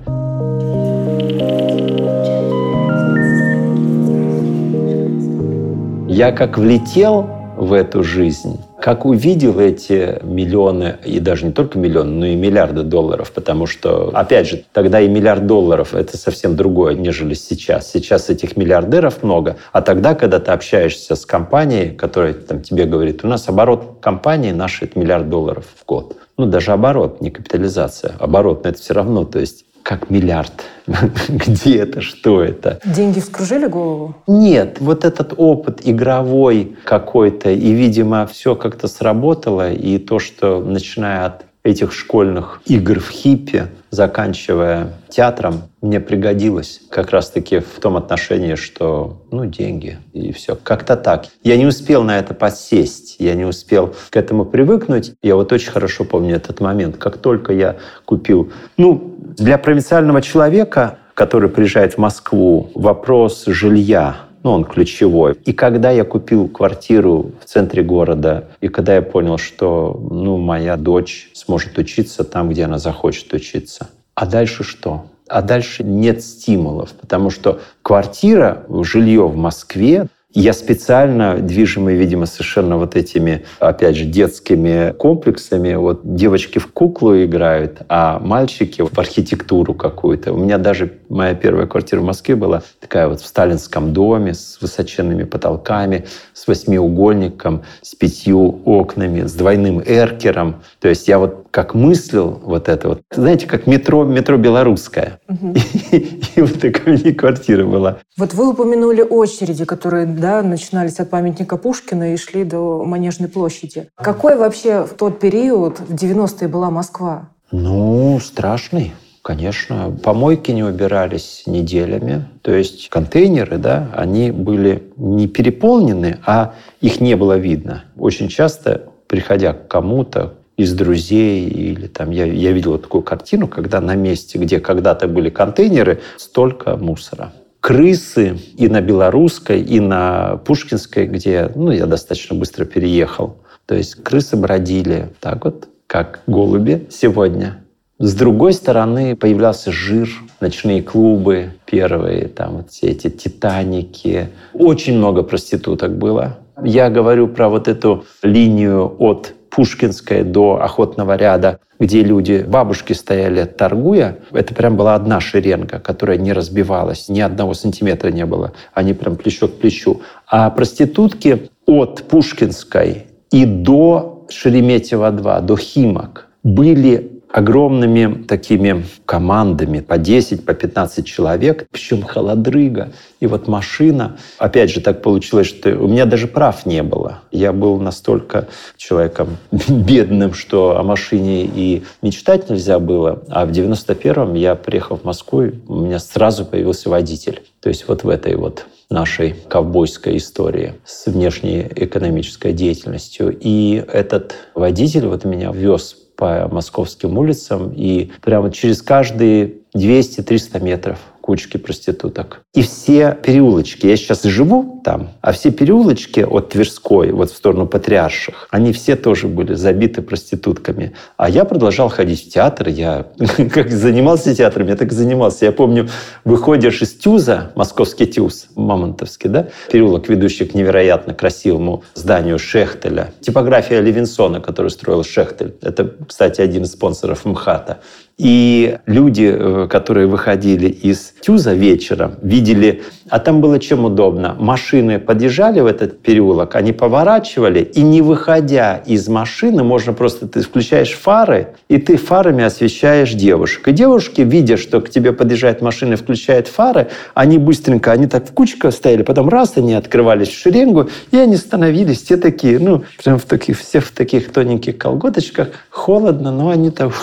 Я 6.08 6.32
как 6.32 6.56
влетел 6.56 7.28
в 7.56 7.72
эту 7.72 8.02
жизнь, 8.02 8.58
как 8.80 9.06
увидел 9.06 9.58
эти 9.58 10.18
миллионы, 10.22 10.98
и 11.04 11.18
даже 11.18 11.46
не 11.46 11.52
только 11.52 11.78
миллионы, 11.78 12.10
но 12.10 12.26
и 12.26 12.36
миллиарды 12.36 12.82
долларов, 12.82 13.32
потому 13.32 13.66
что, 13.66 14.10
опять 14.12 14.48
же, 14.48 14.64
тогда 14.72 15.00
и 15.00 15.08
миллиард 15.08 15.46
долларов– 15.46 15.94
это 15.94 16.16
совсем 16.16 16.56
другое, 16.56 16.94
нежели 16.94 17.34
сейчас. 17.34 17.90
Сейчас 17.90 18.30
этих 18.30 18.56
миллиардеров 18.56 19.22
много, 19.22 19.56
а 19.72 19.82
тогда, 19.82 20.14
когда 20.14 20.40
ты 20.40 20.50
общаешься 20.52 21.16
с 21.16 21.24
компанией, 21.24 21.90
которая 21.90 22.34
там, 22.34 22.62
тебе 22.62 22.84
говорит, 22.84 23.24
у 23.24 23.28
нас 23.28 23.48
оборот 23.48 23.98
компании 24.00 24.52
наш– 24.52 24.82
это 24.82 24.98
миллиард 24.98 25.28
долларов 25.28 25.64
в 25.76 25.84
год. 25.86 26.16
Ну, 26.36 26.46
даже 26.46 26.72
оборот, 26.72 27.20
не 27.20 27.30
капитализация. 27.30 28.14
Оборот, 28.18 28.64
но 28.64 28.70
это 28.70 28.80
все 28.80 28.92
равно, 28.92 29.24
то 29.24 29.38
есть 29.38 29.64
как 29.86 30.10
миллиард. 30.10 30.64
Где 31.28 31.78
это, 31.78 32.00
что 32.00 32.42
это? 32.42 32.80
Деньги 32.84 33.20
вскружили 33.20 33.66
голову? 33.66 34.16
Нет, 34.26 34.78
вот 34.80 35.04
этот 35.04 35.32
опыт 35.36 35.80
игровой 35.84 36.76
какой-то, 36.84 37.50
и, 37.50 37.70
видимо, 37.72 38.26
все 38.26 38.56
как-то 38.56 38.88
сработало, 38.88 39.70
и 39.70 39.98
то, 39.98 40.18
что 40.18 40.60
начиная 40.60 41.26
от 41.26 41.44
этих 41.66 41.92
школьных 41.92 42.60
игр 42.66 43.00
в 43.00 43.10
хиппе, 43.10 43.68
заканчивая 43.90 44.92
театром, 45.08 45.64
мне 45.82 45.98
пригодилось 45.98 46.80
как 46.90 47.10
раз-таки 47.10 47.58
в 47.58 47.80
том 47.80 47.96
отношении, 47.96 48.54
что, 48.54 49.24
ну, 49.32 49.46
деньги 49.46 49.98
и 50.12 50.32
все. 50.32 50.56
Как-то 50.56 50.96
так. 50.96 51.26
Я 51.42 51.56
не 51.56 51.66
успел 51.66 52.04
на 52.04 52.18
это 52.18 52.34
подсесть, 52.34 53.16
я 53.18 53.34
не 53.34 53.44
успел 53.44 53.94
к 54.10 54.16
этому 54.16 54.44
привыкнуть. 54.44 55.14
Я 55.22 55.34
вот 55.34 55.52
очень 55.52 55.72
хорошо 55.72 56.04
помню 56.04 56.36
этот 56.36 56.60
момент. 56.60 56.98
Как 56.98 57.18
только 57.18 57.52
я 57.52 57.76
купил, 58.04 58.52
ну, 58.76 59.16
для 59.36 59.58
провинциального 59.58 60.22
человека, 60.22 60.98
который 61.14 61.48
приезжает 61.48 61.94
в 61.94 61.98
Москву, 61.98 62.70
вопрос 62.74 63.44
жилья 63.46 64.16
ну, 64.42 64.52
он 64.52 64.64
ключевой. 64.64 65.34
И 65.44 65.52
когда 65.52 65.90
я 65.90 66.04
купил 66.04 66.48
квартиру 66.48 67.32
в 67.40 67.44
центре 67.44 67.82
города, 67.82 68.48
и 68.60 68.68
когда 68.68 68.94
я 68.94 69.02
понял, 69.02 69.38
что 69.38 69.98
ну, 70.10 70.38
моя 70.38 70.76
дочь 70.76 71.30
сможет 71.34 71.78
учиться 71.78 72.24
там, 72.24 72.48
где 72.48 72.64
она 72.64 72.78
захочет 72.78 73.32
учиться, 73.32 73.88
а 74.14 74.26
дальше 74.26 74.64
что? 74.64 75.06
А 75.28 75.42
дальше 75.42 75.82
нет 75.82 76.22
стимулов, 76.22 76.92
потому 76.92 77.30
что 77.30 77.60
квартира, 77.82 78.64
жилье 78.82 79.26
в 79.26 79.36
Москве 79.36 80.06
я 80.36 80.52
специально, 80.52 81.38
движимый, 81.38 81.96
видимо, 81.96 82.26
совершенно 82.26 82.76
вот 82.76 82.94
этими, 82.94 83.44
опять 83.58 83.96
же, 83.96 84.04
детскими 84.04 84.92
комплексами, 84.92 85.74
вот 85.74 86.00
девочки 86.04 86.58
в 86.58 86.66
куклу 86.66 87.16
играют, 87.24 87.78
а 87.88 88.18
мальчики 88.18 88.82
в 88.82 88.98
архитектуру 88.98 89.72
какую-то. 89.72 90.34
У 90.34 90.36
меня 90.36 90.58
даже 90.58 90.92
моя 91.08 91.34
первая 91.34 91.66
квартира 91.66 92.00
в 92.00 92.04
Москве 92.04 92.36
была 92.36 92.62
такая 92.80 93.08
вот 93.08 93.22
в 93.22 93.26
сталинском 93.26 93.94
доме 93.94 94.34
с 94.34 94.58
высоченными 94.60 95.24
потолками, 95.24 96.04
с 96.34 96.46
восьмиугольником, 96.46 97.62
с 97.80 97.94
пятью 97.94 98.60
окнами, 98.66 99.22
с 99.22 99.32
двойным 99.32 99.80
эркером. 99.80 100.56
То 100.80 100.88
есть 100.88 101.08
я 101.08 101.18
вот 101.18 101.45
как 101.56 101.72
мыслил 101.72 102.38
вот 102.44 102.68
это 102.68 102.88
вот, 102.88 103.00
знаете, 103.10 103.46
как 103.46 103.66
метро, 103.66 104.04
метро 104.04 104.36
белорусское. 104.36 105.20
Угу. 105.26 105.54
И, 105.90 105.96
и 106.36 106.42
вот 106.42 106.60
такая 106.60 106.98
у 106.98 107.14
квартира 107.14 107.64
была. 107.64 107.96
Вот 108.18 108.34
вы 108.34 108.50
упомянули 108.50 109.00
очереди, 109.00 109.64
которые 109.64 110.04
да, 110.04 110.42
начинались 110.42 111.00
от 111.00 111.08
памятника 111.08 111.56
Пушкина 111.56 112.12
и 112.12 112.18
шли 112.18 112.44
до 112.44 112.84
Манежной 112.84 113.30
площади. 113.30 113.88
Какой 113.96 114.36
вообще 114.36 114.84
в 114.84 114.90
тот 114.98 115.18
период, 115.18 115.80
в 115.80 115.94
90-е, 115.94 116.46
была 116.46 116.70
Москва? 116.70 117.30
Ну, 117.50 118.20
страшный. 118.22 118.92
Конечно, 119.22 119.98
помойки 120.02 120.50
не 120.50 120.62
убирались 120.62 121.44
неделями. 121.46 122.26
То 122.42 122.52
есть 122.52 122.90
контейнеры, 122.90 123.56
да, 123.56 123.88
они 123.96 124.30
были 124.30 124.92
не 124.98 125.26
переполнены, 125.26 126.18
а 126.26 126.52
их 126.82 127.00
не 127.00 127.16
было 127.16 127.38
видно. 127.38 127.84
Очень 127.96 128.28
часто, 128.28 128.90
приходя 129.08 129.54
к 129.54 129.68
кому-то, 129.68 130.34
из 130.56 130.72
друзей 130.72 131.48
или 131.48 131.86
там 131.86 132.10
я, 132.10 132.24
я 132.24 132.52
видел 132.52 132.78
такую 132.78 133.02
картину, 133.02 133.46
когда 133.46 133.80
на 133.80 133.94
месте, 133.94 134.38
где 134.38 134.58
когда-то 134.58 135.06
были 135.06 135.28
контейнеры, 135.28 136.00
столько 136.16 136.76
мусора. 136.76 137.32
Крысы 137.60 138.38
и 138.56 138.68
на 138.68 138.80
Белорусской, 138.80 139.60
и 139.60 139.80
на 139.80 140.36
Пушкинской, 140.44 141.06
где 141.06 141.50
ну, 141.54 141.70
я 141.72 141.86
достаточно 141.86 142.36
быстро 142.36 142.64
переехал. 142.64 143.38
То 143.66 143.74
есть 143.74 143.96
крысы 143.96 144.36
бродили 144.36 145.10
так 145.20 145.44
вот, 145.44 145.68
как 145.86 146.20
голуби 146.26 146.86
сегодня. 146.90 147.62
С 147.98 148.14
другой 148.14 148.52
стороны 148.52 149.16
появлялся 149.16 149.72
жир, 149.72 150.08
ночные 150.40 150.82
клубы 150.82 151.54
первые, 151.64 152.28
там 152.28 152.58
вот 152.58 152.70
все 152.70 152.88
эти 152.88 153.08
титаники. 153.08 154.28
Очень 154.52 154.98
много 154.98 155.22
проституток 155.22 155.96
было. 155.96 156.38
Я 156.62 156.90
говорю 156.90 157.26
про 157.26 157.48
вот 157.48 157.68
эту 157.68 158.04
линию 158.22 158.94
от 158.98 159.34
Пушкинской 159.56 160.22
до 160.22 160.62
Охотного 160.62 161.16
ряда, 161.16 161.60
где 161.78 162.02
люди, 162.02 162.44
бабушки 162.46 162.92
стояли 162.92 163.44
торгуя, 163.44 164.18
это 164.30 164.54
прям 164.54 164.76
была 164.76 164.94
одна 164.94 165.18
шеренга, 165.18 165.78
которая 165.78 166.18
не 166.18 166.34
разбивалась, 166.34 167.08
ни 167.08 167.20
одного 167.20 167.54
сантиметра 167.54 168.10
не 168.10 168.26
было. 168.26 168.52
Они 168.74 168.92
прям 168.92 169.16
плечо 169.16 169.48
к 169.48 169.54
плечу. 169.54 170.02
А 170.26 170.50
проститутки 170.50 171.48
от 171.64 172.02
Пушкинской 172.02 173.06
и 173.30 173.46
до 173.46 174.26
Шереметьево-2, 174.28 175.40
до 175.40 175.56
Химок, 175.56 176.26
были 176.42 177.15
огромными 177.36 178.22
такими 178.22 178.86
командами, 179.04 179.80
по 179.80 179.98
10, 179.98 180.46
по 180.46 180.54
15 180.54 181.04
человек, 181.04 181.66
причем 181.70 182.02
холодрыга. 182.02 182.92
И 183.20 183.26
вот 183.26 183.46
машина, 183.46 184.16
опять 184.38 184.70
же, 184.70 184.80
так 184.80 185.02
получилось, 185.02 185.46
что 185.46 185.76
у 185.76 185.86
меня 185.86 186.06
даже 186.06 186.28
прав 186.28 186.64
не 186.64 186.82
было. 186.82 187.18
Я 187.30 187.52
был 187.52 187.78
настолько 187.78 188.48
человеком 188.78 189.36
бедным, 189.68 190.32
что 190.32 190.78
о 190.78 190.82
машине 190.82 191.44
и 191.44 191.84
мечтать 192.00 192.48
нельзя 192.48 192.78
было. 192.78 193.22
А 193.28 193.44
в 193.44 193.50
91-м 193.50 194.32
я 194.32 194.54
приехал 194.54 194.96
в 194.96 195.04
Москву, 195.04 195.42
и 195.42 195.52
у 195.68 195.80
меня 195.80 195.98
сразу 195.98 196.46
появился 196.46 196.88
водитель. 196.88 197.42
То 197.60 197.68
есть 197.68 197.86
вот 197.86 198.02
в 198.02 198.08
этой 198.08 198.34
вот 198.36 198.64
нашей 198.88 199.34
ковбойской 199.50 200.16
истории 200.16 200.72
с 200.86 201.04
внешней 201.04 201.66
экономической 201.76 202.54
деятельностью. 202.54 203.36
И 203.38 203.84
этот 203.92 204.36
водитель 204.54 205.06
вот 205.06 205.26
меня 205.26 205.52
вез 205.52 205.96
по 206.16 206.48
московским 206.50 207.18
улицам, 207.18 207.72
и 207.74 208.10
прямо 208.22 208.50
через 208.50 208.82
каждые 208.82 209.54
200-300 209.74 210.62
метров 210.62 210.98
кучки 211.26 211.56
проституток. 211.56 212.42
И 212.54 212.62
все 212.62 213.18
переулочки, 213.20 213.88
я 213.88 213.96
сейчас 213.96 214.22
живу 214.22 214.80
там, 214.84 215.10
а 215.22 215.32
все 215.32 215.50
переулочки 215.50 216.20
от 216.20 216.50
Тверской, 216.50 217.10
вот 217.10 217.32
в 217.32 217.36
сторону 217.36 217.66
Патриарших, 217.66 218.46
они 218.50 218.72
все 218.72 218.94
тоже 218.94 219.26
были 219.26 219.54
забиты 219.54 220.02
проститутками. 220.02 220.92
А 221.16 221.28
я 221.28 221.44
продолжал 221.44 221.88
ходить 221.88 222.24
в 222.24 222.32
театр, 222.32 222.68
я 222.68 223.06
как 223.52 223.70
занимался 223.70 224.36
театром, 224.36 224.68
я 224.68 224.76
так 224.76 224.92
и 224.92 224.94
занимался. 224.94 225.46
Я 225.46 225.52
помню, 225.52 225.88
выходишь 226.24 226.80
из 226.80 226.94
Тюза, 226.94 227.50
московский 227.56 228.06
Тюз, 228.06 228.46
Мамонтовский, 228.54 229.28
да, 229.28 229.48
переулок, 229.72 230.08
ведущий 230.08 230.44
к 230.44 230.54
невероятно 230.54 231.12
красивому 231.12 231.82
зданию 231.94 232.38
Шехтеля. 232.38 233.10
Типография 233.20 233.80
Левинсона, 233.80 234.40
которую 234.40 234.70
строил 234.70 235.02
Шехтель. 235.02 235.56
Это, 235.60 235.92
кстати, 236.06 236.40
один 236.40 236.62
из 236.62 236.72
спонсоров 236.72 237.24
МХАТа. 237.24 237.80
И 238.18 238.78
люди, 238.86 239.30
э, 239.30 239.68
которые 239.68 240.06
выходили 240.06 240.68
из 240.68 241.12
Тюза 241.20 241.52
вечером, 241.52 242.14
видели, 242.22 242.82
а 243.10 243.18
там 243.18 243.42
было 243.42 243.60
чем 243.60 243.84
удобно. 243.84 244.34
Машины 244.38 244.98
подъезжали 244.98 245.60
в 245.60 245.66
этот 245.66 246.00
переулок, 246.00 246.56
они 246.56 246.72
поворачивали, 246.72 247.60
и 247.60 247.82
не 247.82 248.00
выходя 248.00 248.78
из 248.86 249.06
машины, 249.08 249.64
можно 249.64 249.92
просто, 249.92 250.26
ты 250.26 250.40
включаешь 250.40 250.94
фары, 250.94 251.48
и 251.68 251.76
ты 251.76 251.98
фарами 251.98 252.42
освещаешь 252.42 253.12
девушек. 253.12 253.68
И 253.68 253.72
девушки, 253.72 254.22
видя, 254.22 254.56
что 254.56 254.80
к 254.80 254.88
тебе 254.88 255.12
подъезжает 255.12 255.60
машина 255.60 255.92
и 255.92 255.96
включает 255.96 256.48
фары, 256.48 256.88
они 257.12 257.36
быстренько, 257.36 257.92
они 257.92 258.06
так 258.06 258.26
в 258.26 258.32
кучку 258.32 258.72
стояли, 258.72 259.02
потом 259.02 259.28
раз, 259.28 259.52
они 259.56 259.74
открывались 259.74 260.28
в 260.28 260.38
шеренгу, 260.38 260.88
и 261.10 261.18
они 261.18 261.36
становились 261.36 262.02
все 262.02 262.16
такие, 262.16 262.58
ну, 262.60 262.82
прям 263.04 263.18
в 263.18 263.24
таких, 263.26 263.58
все 263.58 263.80
в 263.80 263.90
таких 263.90 264.32
тоненьких 264.32 264.78
колготочках, 264.78 265.48
холодно, 265.68 266.32
но 266.32 266.48
они 266.48 266.70
так 266.70 266.94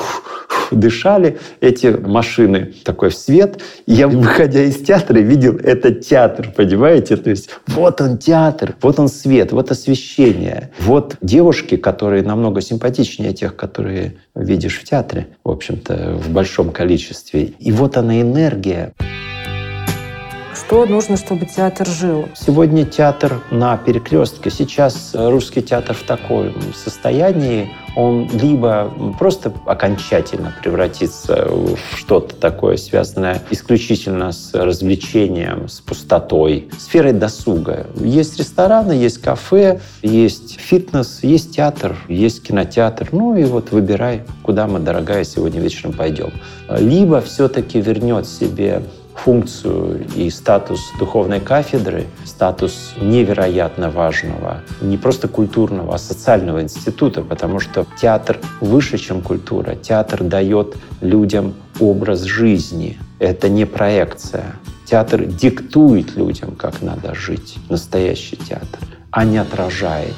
дышали 0.71 1.39
эти 1.61 1.87
машины, 1.87 2.73
такой 2.83 3.11
свет. 3.11 3.61
И 3.85 3.93
я, 3.93 4.07
выходя 4.07 4.61
из 4.61 4.77
театра, 4.77 5.19
видел 5.19 5.57
этот 5.57 6.01
театр, 6.01 6.51
понимаете? 6.55 7.17
То 7.17 7.29
есть 7.29 7.49
вот 7.67 8.01
он 8.01 8.17
театр, 8.17 8.75
вот 8.81 8.99
он 8.99 9.07
свет, 9.07 9.51
вот 9.51 9.71
освещение. 9.71 10.71
Вот 10.79 11.17
девушки, 11.21 11.77
которые 11.77 12.23
намного 12.23 12.61
симпатичнее 12.61 13.33
тех, 13.33 13.55
которые 13.55 14.15
видишь 14.35 14.79
в 14.79 14.83
театре, 14.83 15.27
в 15.43 15.49
общем-то, 15.49 16.15
в 16.15 16.29
большом 16.29 16.71
количестве. 16.71 17.43
И 17.59 17.71
вот 17.71 17.97
она 17.97 18.21
энергия. 18.21 18.93
Что 20.65 20.85
нужно, 20.85 21.17
чтобы 21.17 21.45
театр 21.45 21.85
жил? 21.85 22.29
Сегодня 22.35 22.85
театр 22.85 23.41
на 23.51 23.75
перекрестке. 23.77 24.49
Сейчас 24.49 25.11
русский 25.13 25.61
театр 25.61 25.93
в 25.95 26.03
таком 26.03 26.53
состоянии, 26.73 27.69
он 27.95 28.29
либо 28.29 28.91
просто 29.19 29.53
окончательно 29.65 30.55
превратится 30.63 31.47
в 31.49 31.77
что-то 31.95 32.35
такое, 32.35 32.77
связанное 32.77 33.41
исключительно 33.51 34.31
с 34.31 34.53
развлечением, 34.53 35.67
с 35.67 35.79
пустотой, 35.81 36.69
сферой 36.79 37.13
досуга. 37.13 37.85
Есть 37.97 38.39
рестораны, 38.39 38.93
есть 38.93 39.21
кафе, 39.21 39.81
есть 40.01 40.59
фитнес, 40.59 41.19
есть 41.23 41.55
театр, 41.55 41.95
есть 42.07 42.41
кинотеатр. 42.41 43.09
Ну 43.11 43.35
и 43.35 43.43
вот 43.43 43.71
выбирай, 43.71 44.23
куда 44.41 44.65
мы, 44.65 44.79
дорогая, 44.79 45.23
сегодня 45.23 45.59
вечером 45.59 45.93
пойдем. 45.93 46.31
Либо 46.69 47.21
все-таки 47.21 47.79
вернет 47.79 48.25
себе 48.25 48.81
функцию 49.15 50.05
и 50.15 50.29
статус 50.29 50.91
духовной 50.99 51.39
кафедры, 51.39 52.05
статус 52.25 52.93
невероятно 52.99 53.89
важного, 53.89 54.61
не 54.81 54.97
просто 54.97 55.27
культурного, 55.27 55.95
а 55.95 55.97
социального 55.97 56.61
института, 56.61 57.21
потому 57.21 57.59
что 57.59 57.85
театр 57.99 58.39
выше, 58.59 58.97
чем 58.97 59.21
культура. 59.21 59.75
Театр 59.75 60.23
дает 60.23 60.75
людям 61.01 61.53
образ 61.79 62.23
жизни. 62.23 62.97
Это 63.19 63.49
не 63.49 63.65
проекция. 63.65 64.55
Театр 64.85 65.25
диктует 65.25 66.15
людям, 66.15 66.55
как 66.55 66.81
надо 66.81 67.15
жить. 67.15 67.57
Настоящий 67.69 68.35
театр, 68.35 68.79
а 69.11 69.23
не 69.23 69.37
отражает. 69.37 70.15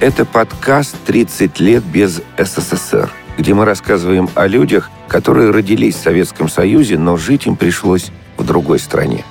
Это 0.00 0.24
подкаст 0.24 0.96
«30 1.06 1.60
лет 1.60 1.82
без 1.84 2.22
СССР», 2.38 3.10
где 3.36 3.52
мы 3.52 3.64
рассказываем 3.64 4.30
о 4.36 4.46
людях, 4.46 4.90
которые 5.08 5.50
родились 5.50 5.96
в 5.96 6.02
Советском 6.02 6.48
Союзе, 6.48 6.98
но 6.98 7.16
жить 7.16 7.46
им 7.46 7.56
пришлось 7.56 8.10
в 8.36 8.44
другой 8.44 8.78
стране. 8.78 9.24